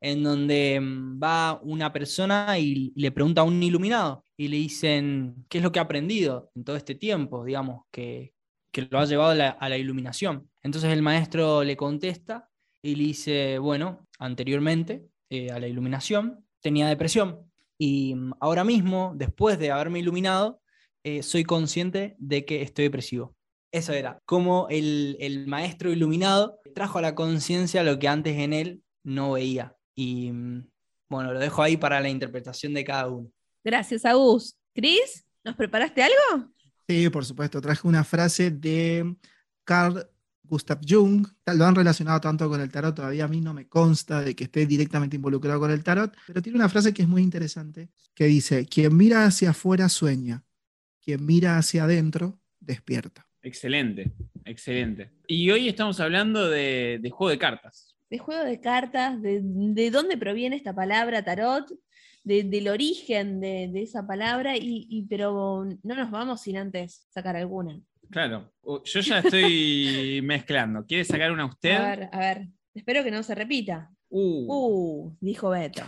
en 0.00 0.22
donde 0.22 0.80
mm, 0.80 1.20
va 1.22 1.60
una 1.62 1.92
persona 1.92 2.58
y 2.58 2.90
le 2.96 3.12
pregunta 3.12 3.42
a 3.42 3.44
un 3.44 3.62
iluminado 3.62 4.24
y 4.38 4.48
le 4.48 4.56
dicen 4.56 5.44
qué 5.50 5.58
es 5.58 5.64
lo 5.64 5.70
que 5.70 5.80
ha 5.80 5.82
aprendido 5.82 6.50
en 6.54 6.64
todo 6.64 6.76
este 6.76 6.94
tiempo, 6.94 7.44
digamos, 7.44 7.84
que, 7.90 8.32
lo 8.90 9.00
ha 9.00 9.04
llevado 9.04 9.54
a 9.58 9.68
la 9.68 9.76
iluminación. 9.76 10.48
Entonces 10.62 10.92
el 10.92 11.02
maestro 11.02 11.64
le 11.64 11.76
contesta 11.76 12.48
y 12.80 12.94
le 12.94 13.04
dice, 13.04 13.58
bueno, 13.58 14.06
anteriormente 14.18 15.04
eh, 15.28 15.50
a 15.50 15.58
la 15.58 15.66
iluminación 15.66 16.46
tenía 16.60 16.88
depresión 16.88 17.50
y 17.76 18.14
mm, 18.14 18.32
ahora 18.40 18.64
mismo, 18.64 19.12
después 19.14 19.58
de 19.58 19.72
haberme 19.72 19.98
iluminado, 19.98 20.62
eh, 21.08 21.22
soy 21.22 21.44
consciente 21.44 22.16
de 22.18 22.44
que 22.44 22.62
estoy 22.62 22.84
depresivo. 22.84 23.34
Eso 23.72 23.92
era, 23.92 24.18
como 24.24 24.66
el, 24.68 25.16
el 25.20 25.46
maestro 25.46 25.90
iluminado 25.90 26.60
trajo 26.74 26.98
a 26.98 27.02
la 27.02 27.14
conciencia 27.14 27.82
lo 27.82 27.98
que 27.98 28.08
antes 28.08 28.36
en 28.38 28.52
él 28.52 28.82
no 29.04 29.32
veía. 29.32 29.74
Y 29.94 30.32
mm, 30.32 30.68
bueno, 31.08 31.32
lo 31.32 31.38
dejo 31.38 31.62
ahí 31.62 31.76
para 31.76 32.00
la 32.00 32.08
interpretación 32.08 32.74
de 32.74 32.84
cada 32.84 33.08
uno. 33.08 33.30
Gracias, 33.64 34.04
Agus. 34.04 34.56
Cris, 34.74 35.24
¿nos 35.44 35.56
preparaste 35.56 36.02
algo? 36.02 36.50
Sí, 36.86 37.08
por 37.10 37.24
supuesto. 37.24 37.60
Traje 37.60 37.86
una 37.86 38.04
frase 38.04 38.50
de 38.50 39.16
Carl 39.64 40.06
Gustav 40.48 40.80
Jung, 40.86 41.26
lo 41.46 41.64
han 41.66 41.74
relacionado 41.74 42.20
tanto 42.20 42.48
con 42.48 42.60
el 42.60 42.70
tarot, 42.70 42.94
todavía 42.94 43.24
a 43.24 43.28
mí 43.28 43.40
no 43.40 43.52
me 43.52 43.68
consta 43.68 44.22
de 44.22 44.34
que 44.34 44.44
esté 44.44 44.66
directamente 44.66 45.16
involucrado 45.16 45.60
con 45.60 45.70
el 45.70 45.84
tarot, 45.84 46.16
pero 46.26 46.40
tiene 46.40 46.58
una 46.58 46.68
frase 46.68 46.94
que 46.94 47.02
es 47.02 47.08
muy 47.08 47.22
interesante, 47.22 47.90
que 48.14 48.24
dice, 48.24 48.66
quien 48.66 48.96
mira 48.96 49.26
hacia 49.26 49.50
afuera 49.50 49.88
sueña, 49.88 50.42
quien 51.08 51.24
mira 51.24 51.56
hacia 51.56 51.84
adentro 51.84 52.38
despierta. 52.60 53.26
Excelente, 53.40 54.12
excelente. 54.44 55.10
Y 55.26 55.50
hoy 55.50 55.66
estamos 55.66 55.98
hablando 56.00 56.50
de, 56.50 57.00
juego 57.10 57.30
de 57.30 57.38
cartas. 57.38 57.96
De 58.10 58.18
juego 58.18 58.44
de 58.44 58.60
cartas, 58.60 59.18
de, 59.22 59.90
dónde 59.90 60.18
proviene 60.18 60.56
esta 60.56 60.74
palabra 60.74 61.24
tarot, 61.24 61.66
del 62.24 62.68
origen 62.68 63.40
de, 63.40 63.70
esa 63.76 64.06
palabra, 64.06 64.52
y, 64.58 65.06
pero 65.08 65.64
no 65.82 65.94
nos 65.94 66.10
vamos 66.10 66.42
sin 66.42 66.58
antes 66.58 67.06
sacar 67.08 67.36
alguna. 67.36 67.80
Claro, 68.10 68.52
yo 68.84 69.00
ya 69.00 69.20
estoy 69.20 70.20
mezclando. 70.24 70.84
¿Quiere 70.84 71.06
sacar 71.06 71.32
una 71.32 71.46
usted? 71.46 71.74
A 71.74 71.88
ver, 71.88 72.08
a 72.12 72.18
ver. 72.18 72.48
Espero 72.74 73.02
que 73.02 73.10
no 73.10 73.22
se 73.22 73.34
repita. 73.34 73.90
Uh, 74.10 74.44
uh 74.46 75.16
dijo 75.22 75.48
Beto. 75.48 75.84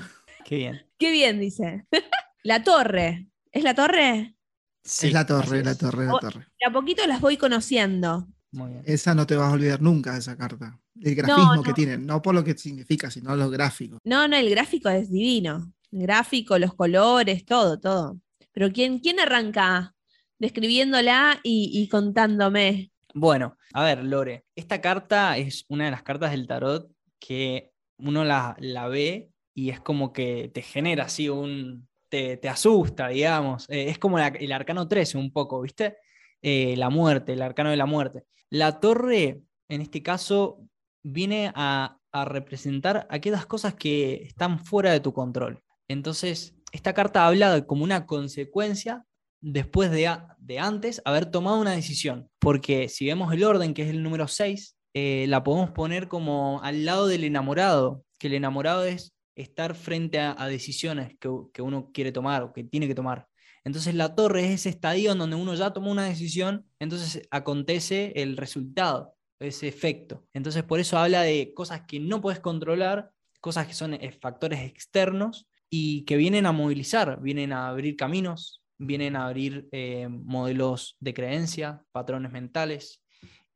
Qué 0.46 0.56
bien. 0.56 0.80
Qué 0.96 1.12
bien, 1.12 1.38
dice. 1.40 1.84
la 2.42 2.64
torre. 2.64 3.26
¿Es 3.52 3.64
la 3.64 3.74
torre? 3.74 4.34
Sí, 4.82 5.08
es 5.08 5.12
la 5.12 5.26
torre, 5.26 5.62
la 5.62 5.74
torre, 5.74 6.06
la 6.06 6.18
torre. 6.18 6.46
a 6.66 6.72
poquito 6.72 7.06
las 7.06 7.20
voy 7.20 7.36
conociendo. 7.36 8.28
Muy 8.52 8.72
bien. 8.72 8.82
Esa 8.86 9.14
no 9.14 9.26
te 9.26 9.36
vas 9.36 9.50
a 9.50 9.54
olvidar 9.54 9.80
nunca, 9.80 10.16
esa 10.16 10.36
carta. 10.36 10.78
El 11.00 11.14
grafismo 11.14 11.62
que 11.62 11.72
tiene, 11.72 11.98
no 11.98 12.20
por 12.20 12.34
lo 12.34 12.42
que 12.42 12.56
significa, 12.56 13.10
sino 13.10 13.36
los 13.36 13.50
gráficos. 13.50 14.00
No, 14.04 14.26
no, 14.26 14.36
el 14.36 14.50
gráfico 14.50 14.88
es 14.88 15.10
divino. 15.10 15.72
El 15.92 16.02
gráfico, 16.02 16.58
los 16.58 16.74
colores, 16.74 17.44
todo, 17.44 17.78
todo. 17.78 18.18
Pero 18.52 18.72
¿quién, 18.72 18.98
quién 18.98 19.20
arranca 19.20 19.94
describiéndola 20.40 21.38
y, 21.44 21.86
contándome. 21.88 22.90
Bueno, 23.14 23.56
a 23.74 23.84
ver, 23.84 24.02
Lore, 24.02 24.46
esta 24.56 24.80
carta 24.80 25.36
es 25.36 25.64
una 25.68 25.84
de 25.84 25.90
las 25.90 26.02
cartas 26.02 26.32
del 26.32 26.46
tarot 26.46 26.90
que 27.20 27.70
uno 27.98 28.24
la, 28.24 28.56
ve 28.88 29.30
y 29.54 29.70
es 29.70 29.80
como 29.80 30.12
que 30.12 30.50
te 30.52 30.62
genera 30.62 31.04
así 31.04 31.28
un... 31.28 31.88
te, 32.10 32.48
asusta, 32.48 33.08
digamos. 33.08 33.68
Eh, 33.70 33.88
es 33.88 33.98
como 33.98 34.18
el 34.18 34.52
arcano 34.52 34.88
13 34.88 35.16
un 35.18 35.32
poco, 35.32 35.60
¿viste? 35.62 35.96
Eh, 36.42 36.74
la 36.76 36.90
muerte, 36.90 37.32
el 37.32 37.42
arcano 37.42 37.70
de 37.70 37.76
la 37.76 37.86
muerte. 37.86 38.24
La 38.50 38.80
torre, 38.80 39.42
en 39.68 39.80
este 39.80 40.02
caso, 40.02 40.60
viene 41.02 41.52
a, 41.54 41.96
representar 42.12 43.06
aquellas 43.08 43.46
cosas 43.46 43.74
que 43.74 44.24
están 44.24 44.58
fuera 44.58 44.90
de 44.90 44.98
tu 44.98 45.12
control. 45.12 45.62
Entonces, 45.86 46.56
esta 46.72 46.92
carta 46.92 47.24
habla 47.24 47.64
como 47.66 47.84
una 47.84 48.04
consecuencia 48.04 49.04
después 49.40 49.92
de, 49.92 50.10
de, 50.38 50.58
antes 50.58 51.00
haber 51.04 51.26
tomado 51.26 51.60
una 51.60 51.70
decisión. 51.70 52.28
Porque 52.40 52.88
si 52.88 53.06
vemos 53.06 53.32
el 53.32 53.44
orden, 53.44 53.74
que 53.74 53.82
es 53.82 53.90
el 53.90 54.02
número 54.02 54.26
6, 54.26 54.76
eh, 54.94 55.26
la 55.28 55.44
podemos 55.44 55.70
poner 55.70 56.08
como 56.08 56.60
al 56.64 56.84
lado 56.84 57.06
del 57.06 57.22
enamorado, 57.22 58.04
que 58.18 58.26
el 58.26 58.34
enamorado 58.34 58.84
es 58.84 59.12
estar 59.40 59.74
frente 59.74 60.18
a, 60.18 60.46
decisiones 60.46 61.16
que, 61.18 61.28
uno 61.62 61.90
quiere 61.92 62.12
tomar 62.12 62.42
o 62.42 62.52
que 62.52 62.64
tiene 62.64 62.86
que 62.88 62.94
tomar. 62.94 63.28
Entonces 63.64 63.94
la 63.94 64.14
torre 64.14 64.46
es 64.46 64.52
ese 64.52 64.68
estadio 64.70 65.12
en 65.12 65.18
donde 65.18 65.36
uno 65.36 65.54
ya 65.54 65.72
tomó 65.72 65.90
una 65.90 66.06
decisión, 66.06 66.66
entonces 66.78 67.22
acontece 67.30 68.12
el 68.16 68.36
resultado, 68.36 69.14
ese 69.38 69.68
efecto. 69.68 70.26
Entonces 70.32 70.62
por 70.62 70.80
eso 70.80 70.98
habla 70.98 71.22
de 71.22 71.52
cosas 71.54 71.82
que 71.86 72.00
no 72.00 72.20
puedes 72.20 72.40
controlar, 72.40 73.10
cosas 73.40 73.66
que 73.66 73.74
son 73.74 73.94
eh, 73.94 74.12
factores 74.20 74.60
externos 74.60 75.46
y 75.68 76.04
que 76.04 76.16
vienen 76.16 76.46
a 76.46 76.52
movilizar, 76.52 77.20
vienen 77.20 77.52
a 77.52 77.68
abrir 77.68 77.96
caminos, 77.96 78.62
vienen 78.78 79.14
a 79.14 79.26
abrir 79.26 79.68
eh, 79.72 80.08
modelos 80.08 80.96
de 81.00 81.14
creencia, 81.14 81.84
patrones 81.92 82.32
mentales, 82.32 83.02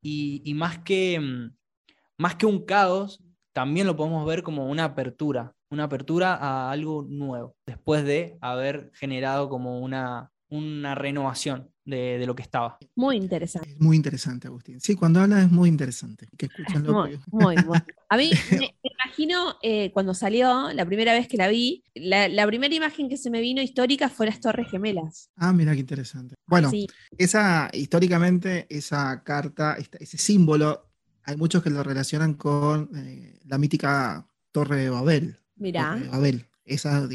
y, 0.07 0.53
más, 0.55 0.81
que, 0.81 1.18
mm, 1.18 1.57
más 2.18 2.37
que 2.37 2.44
un 2.44 2.64
caos, 2.66 3.25
también 3.53 3.87
lo 3.87 3.97
podemos 3.97 4.27
ver 4.27 4.42
como 4.42 4.68
una 4.68 4.85
apertura, 4.85 5.54
una 5.75 5.85
apertura 5.85 6.35
a 6.35 6.71
algo 6.71 7.05
nuevo, 7.09 7.57
después 7.67 8.05
de 8.05 8.39
haber 8.41 8.91
generado 8.95 9.49
como 9.49 9.81
una, 9.81 10.31
una 10.49 10.95
renovación 10.95 11.71
de, 11.85 12.25
lo 12.27 12.35
que 12.35 12.43
estaba. 12.43 12.79
Muy 12.95 13.17
interesante. 13.17 13.71
Es 13.71 13.81
muy 13.81 13.97
interesante, 13.97 14.49
Agustín. 14.49 14.81
Sí, 14.81 14.95
cuando 14.95 15.21
habla 15.21 15.43
es 15.43 15.51
muy 15.51 15.69
interesante. 15.69 16.29
Que 16.37 16.47
escuchan 16.47 16.83
muy, 16.83 17.21
muy, 17.27 17.57
A 18.09 18.17
mí 18.17 18.31
me, 18.51 18.75
imagino 18.83 19.57
eh, 19.63 19.91
cuando 19.93 20.15
salió, 20.15 20.73
la 20.73 20.87
primera 20.87 21.13
vez 21.13 21.29
que 21.29 21.37
la 21.37 21.49
vi, 21.49 21.85
la, 21.95 22.47
primera 22.47 22.75
imagen 22.75 23.09
que 23.09 23.17
se 23.17 23.31
me 23.31 23.41
vino 23.41 23.61
histórica 23.61 24.09
fue 24.09 24.27
las 24.27 24.41
Torres 24.41 24.71
Gemelas. 24.71 25.31
Ah, 25.37 25.53
mira 25.53 25.73
qué 25.73 25.81
interesante. 25.81 26.35
Bueno, 26.47 26.71
esa 27.19 27.71
históricamente, 27.73 28.67
esa 28.71 29.23
carta, 29.23 29.77
ese 29.77 30.19
símbolo, 30.19 30.91
hay 31.25 31.37
muchos 31.37 31.63
que 31.63 31.71
lo 31.71 31.83
relacionan 31.83 32.35
con 32.35 32.91
eh, 32.97 33.41
la 33.45 33.59
mítica 33.59 34.27
Torre 34.53 34.77
de 34.77 34.91
Babel. 34.91 35.41
Mira. 35.57 36.01
Babel. 36.11 36.47
Esa 36.64 37.07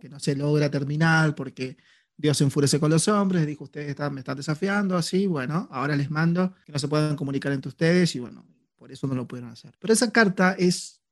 que 0.00 0.08
no 0.08 0.18
se 0.18 0.34
logra 0.34 0.70
terminar 0.70 1.34
porque 1.34 1.76
Dios 2.16 2.38
se 2.38 2.44
enfurece 2.44 2.80
con 2.80 2.90
los 2.90 3.06
hombres, 3.08 3.46
dijo, 3.46 3.64
ustedes 3.64 3.96
me 4.10 4.20
están 4.20 4.36
desafiando, 4.36 4.96
así, 4.96 5.26
bueno, 5.26 5.68
ahora 5.70 5.96
les 5.96 6.10
mando 6.10 6.54
que 6.64 6.72
no 6.72 6.78
se 6.78 6.88
puedan 6.88 7.16
comunicar 7.16 7.52
entre 7.52 7.68
ustedes 7.68 8.14
y 8.14 8.20
bueno, 8.20 8.46
por 8.76 8.92
eso 8.92 9.06
no 9.06 9.14
lo 9.14 9.26
pudieron 9.26 9.50
hacer. 9.50 9.74
Pero 9.78 9.92
esa 9.92 10.10
carta 10.10 10.54
es, 10.58 11.02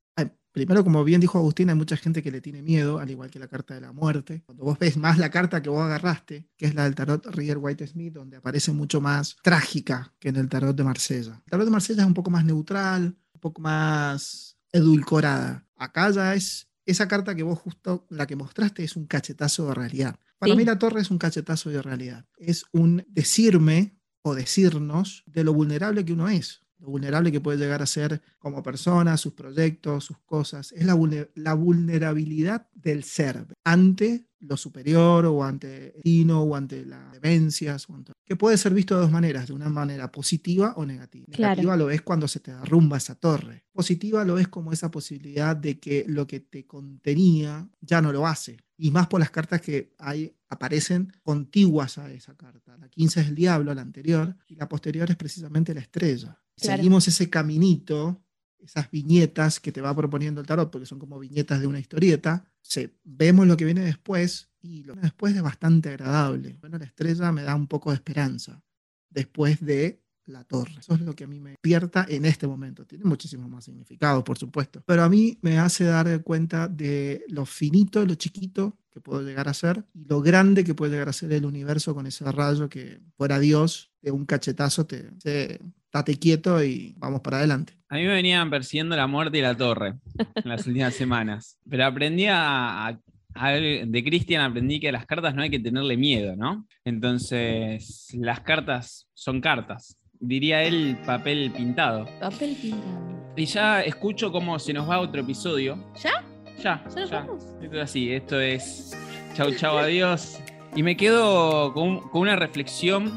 primero, 0.53 0.85
como 0.85 1.03
bien 1.05 1.21
dijo 1.21 1.39
Agustín, 1.39 1.71
hay 1.71 1.75
mucha 1.75 1.97
gente 1.97 2.23
que 2.23 2.31
le 2.31 2.41
tiene 2.41 2.63
miedo, 2.63 2.99
al 2.99 3.11
igual 3.11 3.31
que 3.31 3.39
la 3.39 3.49
carta 3.49 3.75
de 3.75 3.81
la 3.81 3.93
muerte. 3.93 4.43
Cuando 4.47 4.65
vos 4.65 4.79
ves 4.79 4.97
más 4.97 5.19
la 5.19 5.31
carta 5.31 5.61
que 5.61 5.71
vos 5.71 5.83
agarraste, 5.83 6.49
que 6.57 6.67
es 6.67 6.75
la 6.75 6.85
del 6.85 6.95
tarot 6.95 7.27
Rider 7.35 7.59
White 7.59 7.87
Smith, 7.87 8.13
donde 8.13 8.37
aparece 8.37 8.73
mucho 8.73 9.01
más 9.01 9.37
trágica 9.43 10.15
que 10.19 10.29
en 10.29 10.37
el 10.37 10.49
tarot 10.49 10.77
de 10.77 10.85
Marsella. 10.85 11.41
El 11.45 11.51
tarot 11.51 11.65
de 11.67 11.73
Marsella 11.73 12.03
es 12.03 12.07
un 12.07 12.15
poco 12.15 12.31
más 12.31 12.45
neutral, 12.45 13.17
un 13.35 13.41
poco 13.41 13.61
más 13.61 14.57
edulcorada. 14.71 15.67
Acá 15.77 16.11
ya 16.11 16.35
es 16.35 16.69
esa 16.87 17.09
carta 17.09 17.35
que 17.35 17.43
vos 17.43 17.59
justo, 17.59 18.07
la 18.11 18.27
que 18.27 18.37
mostraste, 18.37 18.85
es 18.85 18.97
un 18.97 19.07
cachetazo 19.07 19.69
de 19.69 19.75
realidad. 19.75 20.17
Para 20.39 20.55
mí 20.55 20.65
la 20.65 20.79
torre 20.79 21.01
es 21.01 21.11
un 21.11 21.19
cachetazo 21.19 21.71
de 21.71 21.83
realidad. 21.83 22.27
Es 22.37 22.65
un 22.73 23.05
decirme 23.09 23.97
o 24.23 24.35
decirnos 24.35 25.23
de 25.27 25.45
lo 25.45 25.53
vulnerable 25.53 26.05
que 26.05 26.13
uno 26.13 26.29
es, 26.29 26.63
lo 26.79 26.89
vulnerable 26.89 27.31
que 27.31 27.41
puede 27.41 27.59
llegar 27.59 27.83
a 27.83 27.87
ser 27.87 28.21
como 28.39 28.63
persona, 28.63 29.17
sus 29.17 29.35
proyectos, 29.35 30.05
sus 30.05 30.19
cosas. 30.19 30.73
Es 30.73 30.85
la, 30.85 30.99
la 31.35 31.55
vulnerabilidad 31.55 32.69
del 32.75 33.05
ser 33.05 33.47
ante 33.65 34.27
lo 34.43 34.57
superior 34.57 35.27
o 35.27 35.45
ante 35.45 35.95
el 36.05 36.31
o 36.31 36.57
ante 36.57 36.85
las 36.85 37.13
demencias, 37.13 37.87
que 38.25 38.37
puede 38.37 38.57
ser 38.57 38.75
visto 38.75 38.95
de 38.95 39.03
dos 39.03 39.11
maneras, 39.11 39.47
de 39.47 39.53
una 39.53 39.69
manera 39.69 40.11
positiva 40.11 40.75
o 40.77 40.85
negativa. 40.85 41.27
Negativa 41.29 41.77
lo 41.77 41.91
es 41.91 42.03
cuando 42.03 42.29
se 42.29 42.41
te 42.41 42.53
derrumba 42.53 42.97
esa 42.97 43.15
torre. 43.15 43.65
Positiva 43.73 44.25
lo 44.25 44.39
es 44.39 44.49
como 44.49 44.73
esa 44.73 44.91
posibilidad 44.91 45.57
de 45.57 45.79
que 45.79 46.05
lo 46.09 46.27
que 46.27 46.41
te 46.41 46.67
contenía 46.67 47.69
ya 47.81 48.03
no 48.03 48.13
lo 48.13 48.27
hace. 48.27 48.59
Y 48.77 48.91
más 48.91 49.07
por 49.07 49.21
las 49.21 49.31
cartas 49.31 49.61
que 49.61 49.95
hay, 49.99 50.35
aparecen 50.49 51.13
contiguas 51.23 51.99
a 51.99 52.11
esa 52.13 52.37
carta. 52.37 52.77
La 52.79 52.89
15 52.89 53.21
es 53.21 53.29
el 53.29 53.35
diablo, 53.35 53.75
la 53.75 53.83
anterior, 53.83 54.37
y 54.49 54.57
la 54.57 54.69
posterior 54.69 55.09
es 55.11 55.17
precisamente 55.17 55.73
la 55.73 55.81
estrella. 55.81 56.41
Seguimos 56.57 57.09
ese 57.09 57.31
caminito 57.31 58.23
esas 58.63 58.91
viñetas 58.91 59.61
que 59.61 59.73
te 59.73 59.81
va 59.81 59.95
proponiendo 59.95 60.41
el 60.41 60.47
tarot, 60.47 60.71
porque 60.71 60.87
son 60.87 60.99
como 60.99 61.19
viñetas 61.19 61.61
de 61.61 61.67
una 61.67 61.81
historieta, 61.81 62.45
se, 62.61 62.97
vemos 63.05 63.47
lo 63.47 63.57
que 63.57 63.65
viene 63.65 63.83
después 63.83 64.51
y 64.61 64.85
lo 64.85 64.95
que 64.95 65.01
viene 65.01 65.09
después 65.09 65.35
es 65.35 65.43
bastante 65.43 65.91
agradable. 65.91 66.57
Bueno, 66.61 66.79
la 66.79 66.85
estrella 66.85 67.33
me 67.33 67.43
da 67.43 67.55
un 67.55 67.67
poco 67.67 67.91
de 67.91 67.97
esperanza 67.97 68.63
después 69.11 69.61
de 69.65 70.03
la 70.27 70.45
torre. 70.45 70.75
Eso 70.79 70.95
es 70.95 71.01
lo 71.01 71.15
que 71.15 71.25
a 71.25 71.27
mí 71.27 71.41
me 71.41 71.51
despierta 71.51 72.07
en 72.09 72.25
este 72.25 72.47
momento. 72.47 72.87
Tiene 72.87 73.05
muchísimos 73.05 73.49
más 73.51 73.65
significados, 73.65 74.23
por 74.23 74.39
supuesto, 74.39 74.83
pero 74.87 75.03
a 75.03 75.09
mí 75.09 75.39
me 75.43 75.59
hace 75.59 75.85
dar 75.85 76.23
cuenta 76.23 76.69
de 76.69 77.25
lo 77.29 77.45
finito, 77.45 78.05
lo 78.05 78.15
chiquito 78.15 78.79
que 78.91 79.01
puedo 79.01 79.23
llegar 79.23 79.49
a 79.49 79.55
ser 79.55 79.85
y 79.95 80.05
lo 80.05 80.21
grande 80.21 80.65
que 80.65 80.75
puede 80.75 80.93
llegar 80.93 81.09
a 81.09 81.15
ser 81.15 81.33
el 81.33 81.47
universo 81.47 81.95
con 81.95 82.07
ese 82.07 82.31
rayo 82.31 82.69
que 82.69 83.01
fuera 83.17 83.39
Dios 83.39 83.91
de 84.03 84.11
un 84.11 84.27
cachetazo 84.27 84.87
te, 84.87 85.11
te 85.13 85.61
date 85.93 86.19
quieto 86.19 86.63
y 86.63 86.95
vamos 86.99 87.21
para 87.21 87.39
adelante. 87.39 87.75
A 87.89 87.97
mí 87.97 88.03
me 88.03 88.15
venían 88.15 88.51
persiguiendo 88.51 88.97
la 88.97 89.07
muerte 89.07 89.39
y 89.39 89.43
la 89.43 89.55
torre 89.55 89.95
en 90.35 90.49
las 90.49 90.67
últimas 90.67 90.95
semanas, 90.95 91.59
pero 91.69 91.85
aprendí 91.85 92.27
a, 92.29 92.99
de 93.35 94.05
Cristian 94.05 94.43
aprendí 94.43 94.81
que 94.81 94.89
a 94.89 94.93
las 94.93 95.07
cartas 95.07 95.35
no 95.35 95.43
hay 95.43 95.51
que 95.51 95.59
tenerle 95.59 95.97
miedo, 95.97 96.37
¿no? 96.37 96.67
Entonces, 96.85 98.09
las 98.15 98.41
cartas 98.41 99.09
son 99.15 99.41
cartas. 99.41 99.99
Diría 100.19 100.63
él 100.63 100.99
papel 101.05 101.51
pintado. 101.51 102.07
Papel 102.21 102.57
pintado. 102.61 103.23
Y 103.37 103.47
ya 103.47 103.83
escucho 103.83 104.31
cómo 104.31 104.59
se 104.59 104.73
nos 104.73 104.89
va 104.89 105.01
otro 105.01 105.23
episodio. 105.23 105.83
¿Ya? 106.03 106.25
Ya, 106.63 106.85
ya. 106.95 107.27
Esto 107.63 107.77
es 107.77 107.83
así, 107.83 108.13
esto 108.13 108.41
es 108.41 108.97
chau 109.35 109.53
chau 109.55 109.79
adiós. 109.79 110.39
Y 110.77 110.83
me 110.83 110.97
quedo 110.97 111.73
con, 111.73 112.03
una 112.13 112.37
reflexión 112.37 113.13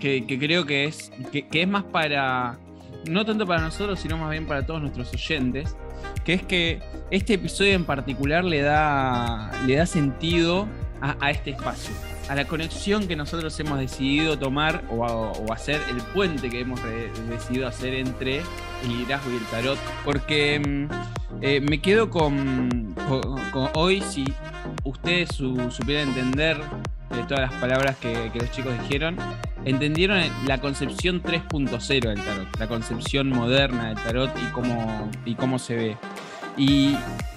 que, 0.00 0.24
creo 0.38 0.66
que 0.66 0.84
es, 0.84 1.12
que, 1.30 1.46
es 1.52 1.68
más 1.68 1.84
para, 1.84 2.58
no 3.08 3.24
tanto 3.24 3.46
para 3.46 3.60
nosotros, 3.60 4.00
sino 4.00 4.16
más 4.16 4.30
bien 4.30 4.46
para 4.46 4.66
todos 4.66 4.80
nuestros 4.80 5.12
oyentes, 5.12 5.76
que 6.24 6.34
es 6.34 6.42
que 6.42 6.80
este 7.10 7.34
episodio 7.34 7.74
en 7.74 7.84
particular 7.84 8.44
le 8.44 8.62
da, 8.62 9.50
le 9.66 9.76
da 9.76 9.86
sentido 9.86 10.66
a, 11.00 11.30
este 11.30 11.50
espacio, 11.50 11.94
a 12.28 12.34
la 12.34 12.46
conexión 12.46 13.08
que 13.08 13.16
nosotros 13.16 13.58
hemos 13.60 13.78
decidido 13.78 14.38
tomar 14.38 14.84
o, 14.90 15.32
hacer, 15.52 15.80
el 15.88 15.96
puente 16.12 16.50
que 16.50 16.60
hemos 16.60 16.80
decidido 17.28 17.66
hacer 17.66 17.94
entre 17.94 18.38
el 18.82 18.88
liderazgo 18.88 19.30
y 19.30 19.36
el 19.36 19.44
tarot, 19.44 19.78
porque 20.04 20.60
mm, 20.60 21.42
eh, 21.42 21.60
me 21.60 21.80
quedo 21.80 22.10
con, 22.10 22.94
hoy, 23.74 24.02
si 24.02 24.24
ustedes 24.84 25.30
supieran 25.30 26.08
entender 26.08 26.60
de 27.10 27.22
todas 27.24 27.50
las 27.50 27.60
palabras 27.60 27.96
que, 27.96 28.30
los 28.34 28.50
chicos 28.50 28.72
dijeron, 28.82 29.16
entendieron 29.64 30.22
la 30.46 30.60
concepción 30.60 31.22
3.0 31.22 32.08
del 32.08 32.22
tarot, 32.22 32.58
la 32.58 32.66
concepción 32.66 33.28
moderna 33.28 33.88
del 33.88 33.96
tarot 33.96 34.30
y 34.36 34.52
cómo, 34.52 35.10
y 35.24 35.34
cómo 35.34 35.58
se 35.58 35.76
ve. 35.76 35.96
Y, 36.56 36.96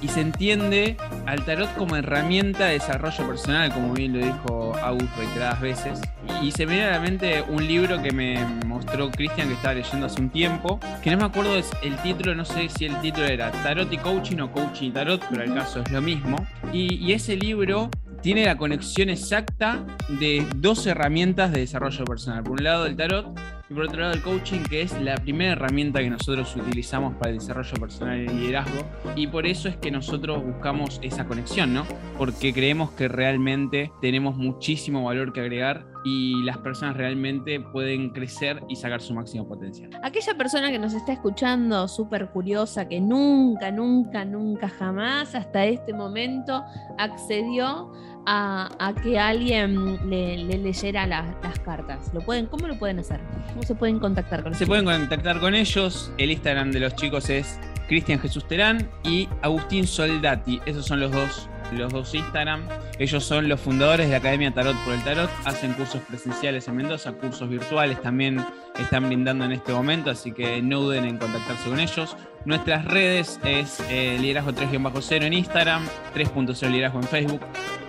se 0.10 0.20
entiende 0.20 0.98
al 1.26 1.46
tarot 1.46 1.74
como 1.76 1.96
herramienta 1.96 2.66
de 2.66 2.74
desarrollo 2.74 3.26
personal, 3.26 3.74
como 3.74 3.94
bien 3.94 4.12
lo 4.12 4.20
dijo 4.20 4.76
Agus 4.84 5.10
reiteradas 5.18 5.62
veces. 5.62 6.02
Y 6.42 6.52
se 6.52 6.66
me 6.66 6.74
viene 6.74 6.90
a 6.90 6.92
la 6.92 7.00
mente 7.00 7.42
un 7.48 7.66
libro 7.66 8.02
que 8.02 8.12
me 8.12 8.46
mostró 8.66 9.10
Cristian 9.10 9.48
que 9.48 9.54
estaba 9.54 9.76
leyendo 9.76 10.08
hace 10.08 10.20
un 10.20 10.30
tiempo, 10.30 10.80
que 11.02 11.10
no 11.10 11.18
me 11.18 11.24
acuerdo 11.24 11.56
el 11.56 11.96
título, 12.04 12.36
no 12.36 12.44
sé 12.44 12.68
si 12.68 12.86
el 12.86 13.00
título 13.00 13.26
era 13.28 13.50
Tarot 13.52 13.92
y 13.94 13.98
Coaching 13.98 14.40
o 14.40 14.52
Coaching 14.52 14.90
y 14.90 14.92
Tarot, 14.92 15.26
pero 15.30 15.42
el 15.42 15.54
caso 15.54 15.80
es 15.80 15.90
lo 15.90 16.02
mismo. 16.02 16.46
Y, 16.74 16.96
y 16.96 17.14
ese 17.14 17.38
libro 17.38 17.90
tiene 18.24 18.46
la 18.46 18.58
conexión 18.58 19.10
exacta 19.10 19.86
de 20.08 20.48
dos 20.56 20.88
herramientas 20.88 21.52
de 21.52 21.60
desarrollo 21.60 22.06
personal. 22.06 22.42
Por 22.42 22.54
un 22.54 22.64
lado 22.64 22.86
el 22.86 22.96
tarot 22.96 23.38
y 23.70 23.74
por 23.74 23.84
otro 23.84 24.00
lado 24.00 24.14
el 24.14 24.22
coaching, 24.22 24.62
que 24.62 24.82
es 24.82 24.98
la 25.02 25.16
primera 25.16 25.52
herramienta 25.52 26.00
que 26.00 26.10
nosotros 26.10 26.56
utilizamos 26.56 27.16
para 27.16 27.32
el 27.32 27.40
desarrollo 27.40 27.74
personal 27.74 28.22
y 28.22 28.26
el 28.26 28.40
liderazgo. 28.40 28.86
Y 29.18 29.28
por 29.28 29.46
eso 29.46 29.68
es 29.68 29.76
que 29.76 29.92
nosotros 29.92 30.42
buscamos 30.42 31.00
esa 31.04 31.26
conexión, 31.26 31.74
¿no? 31.74 31.84
Porque 32.18 32.54
creemos 32.54 32.92
que 32.92 33.10
realmente 33.10 33.92
tenemos 34.02 34.38
muchísimo 34.38 35.04
valor 35.04 35.34
que 35.34 35.42
agregar 35.42 35.86
y 36.06 36.44
las 36.44 36.58
personas 36.58 36.98
realmente 36.98 37.60
pueden 37.60 38.10
crecer 38.10 38.62
y 38.68 38.76
sacar 38.76 39.02
su 39.02 39.14
máximo 39.14 39.48
potencial. 39.48 39.90
Aquella 40.04 40.36
persona 40.38 40.72
que 40.72 40.80
nos 40.80 40.94
está 40.94 41.14
escuchando, 41.14 41.88
súper 41.88 42.30
curiosa, 42.30 42.88
que 42.88 43.00
nunca, 43.00 43.72
nunca, 43.72 44.26
nunca, 44.26 44.70
jamás 44.70 45.34
hasta 45.36 45.66
este 45.66 45.94
momento 45.94 46.64
accedió 46.98 47.92
a, 48.26 48.94
que 49.04 49.20
alguien 49.20 50.10
le, 50.10 50.38
leyera 50.58 51.08
las 51.08 51.60
cartas? 51.60 52.12
¿Lo 52.14 52.22
pueden, 52.22 52.48
¿Cómo 52.48 52.68
lo 52.68 52.78
pueden 52.78 53.00
hacer? 53.00 53.20
¿Cómo 53.50 53.64
se 53.64 53.76
pueden 53.76 54.00
contactar 54.00 54.44
con 54.44 54.52
ellos? 54.52 54.60
Se 54.60 54.68
pueden 54.68 54.86
contactar 54.86 55.40
con 55.40 55.56
ellos. 55.56 56.12
El 56.18 56.32
Instagram 56.32 56.72
de 56.72 56.80
los 56.80 56.96
chicos 56.96 57.30
es 57.30 57.60
Cristian 57.88 58.20
Jesús 58.20 58.48
Terán 58.48 58.90
y 59.04 59.28
Agustín 59.42 59.88
Soldati. 59.88 60.62
Esos 60.66 60.86
son 60.86 61.00
los 61.00 61.12
dos 61.12 61.50
los 61.78 61.92
dos 61.92 62.14
Instagram. 62.14 62.68
Ellos 63.00 63.24
son 63.24 63.50
los 63.50 63.60
fundadores 63.60 64.08
de 64.08 64.12
la 64.12 64.18
Academia 64.18 64.54
Tarot 64.54 64.76
por 64.84 64.94
el 64.94 65.04
Tarot, 65.04 65.30
hacen 65.46 65.74
cursos 65.74 66.02
presenciales 66.02 66.68
en 66.68 66.76
Mendoza, 66.76 67.14
cursos 67.14 67.50
virtuales 67.50 68.02
también 68.02 68.44
están 68.80 69.08
brindando 69.08 69.46
en 69.46 69.52
este 69.52 69.72
momento, 69.72 70.10
así 70.10 70.32
que 70.32 70.62
no 70.62 70.82
duden 70.82 71.06
en 71.06 71.18
contactarse 71.18 71.70
con 71.70 71.80
ellos. 71.80 72.18
Nuestras 72.46 72.86
redes 72.86 73.40
es 73.46 73.80
eh, 73.90 74.18
liderazgo 74.20 74.52
3-0 74.52 75.24
en 75.24 75.34
Instagram, 75.34 75.86
3.0 76.14 76.70
liderazgo 76.70 77.00
en 77.00 77.08
Facebook, 77.08 77.42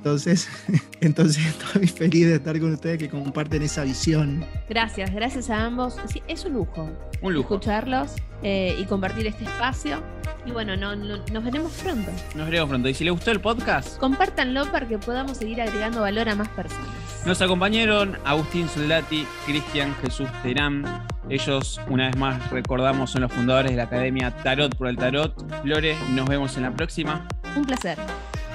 Entonces, 0.02 0.50
entonces 1.02 1.46
estoy 1.46 1.88
feliz 1.88 2.26
de 2.26 2.36
estar 2.36 2.60
con 2.60 2.74
ustedes 2.74 2.98
que 2.98 3.08
comparten 3.08 3.62
esa 3.62 3.84
visión. 3.84 4.44
Gracias, 4.68 5.14
gracias 5.14 5.52
a 5.52 5.64
ambos. 5.64 5.96
Sí, 6.12 6.24
es 6.28 6.44
un 6.44 6.54
lujo. 6.54 6.90
Un 7.22 7.36
lujo. 7.36 7.54
Escucharlos 7.54 8.16
eh, 8.42 8.76
y 8.80 8.86
compartir 8.86 9.28
este 9.28 9.44
espacio. 9.44 10.02
Y 10.44 10.50
bueno, 10.50 10.76
no, 10.76 10.96
nos 10.96 11.44
veremos 11.44 11.72
pronto. 11.84 12.10
Nos 12.34 12.48
veremos 12.48 12.70
pronto. 12.70 12.90
Y 12.90 12.96
si 12.96 13.04
les 13.04 13.14
gustó 13.14 13.30
el 13.30 13.42
podcast, 13.42 14.00
compártanlo 14.00 14.72
para 14.72 14.88
que 14.88 14.98
podamos 14.98 15.38
seguir 15.38 15.62
agregando 15.62 16.02
valor 16.02 16.28
a 16.30 16.36
más 16.36 16.50
personas. 16.50 16.90
Nos 17.24 17.40
acompañaron 17.44 18.18
Agustín 18.26 18.68
Soldati, 18.70 19.28
Cristian 19.46 19.94
Jesús 20.02 20.30
Terán. 20.42 20.84
Ellos, 21.30 21.80
una 21.88 22.08
vez 22.08 22.18
más, 22.18 22.50
recordamos, 22.50 23.12
son 23.12 23.22
los 23.22 23.32
fundadores 23.32 23.70
de 23.70 23.78
la 23.78 23.84
Academia 23.84 24.32
Tarot 24.38 24.76
por 24.76 24.88
el 24.88 24.98
Tarot. 24.98 25.64
Lore, 25.64 25.96
nos 26.10 26.28
vemos 26.28 26.58
en 26.58 26.64
la 26.64 26.72
próxima. 26.72 27.28
Un 27.56 27.66
placer. 27.66 28.00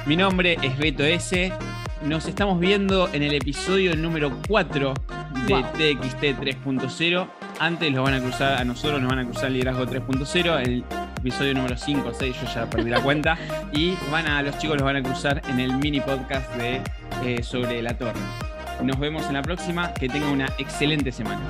Mi 0.06 0.14
nombre 0.14 0.56
es 0.62 0.78
Beto 0.78 1.02
S. 1.02 1.52
Nos 2.04 2.26
estamos 2.28 2.60
viendo 2.60 3.08
en 3.12 3.24
el 3.24 3.34
episodio 3.34 3.96
número 3.96 4.30
4 4.46 4.94
de 5.48 5.54
Wow. 5.54 5.62
TXT 5.62 6.22
3.0. 6.40 7.28
Antes 7.58 7.92
los 7.92 8.04
van 8.04 8.14
a 8.14 8.20
cruzar, 8.20 8.60
a 8.60 8.64
nosotros 8.64 9.00
nos 9.00 9.10
van 9.10 9.18
a 9.18 9.24
cruzar 9.24 9.46
el 9.46 9.54
liderazgo 9.54 9.84
3.0, 9.84 10.60
el 10.64 10.84
episodio 11.18 11.54
número 11.54 11.76
5 11.76 12.08
o 12.08 12.14
6, 12.14 12.36
yo 12.40 12.54
ya 12.54 12.70
perdí 12.70 12.88
la 12.88 13.00
cuenta. 13.00 13.36
Y 13.72 13.94
van 14.12 14.28
a, 14.28 14.42
los 14.42 14.56
chicos 14.58 14.76
los 14.76 14.84
van 14.84 14.96
a 14.96 15.02
cruzar 15.02 15.42
en 15.48 15.58
el 15.58 15.74
mini 15.74 16.00
podcast 16.00 16.54
de 16.54 16.80
eh, 17.24 17.42
sobre 17.42 17.82
la 17.82 17.98
torre. 17.98 18.20
Nos 18.84 19.00
vemos 19.00 19.26
en 19.26 19.34
la 19.34 19.42
próxima, 19.42 19.92
que 19.92 20.08
tengan 20.08 20.30
una 20.30 20.46
excelente 20.58 21.10
semana. 21.10 21.40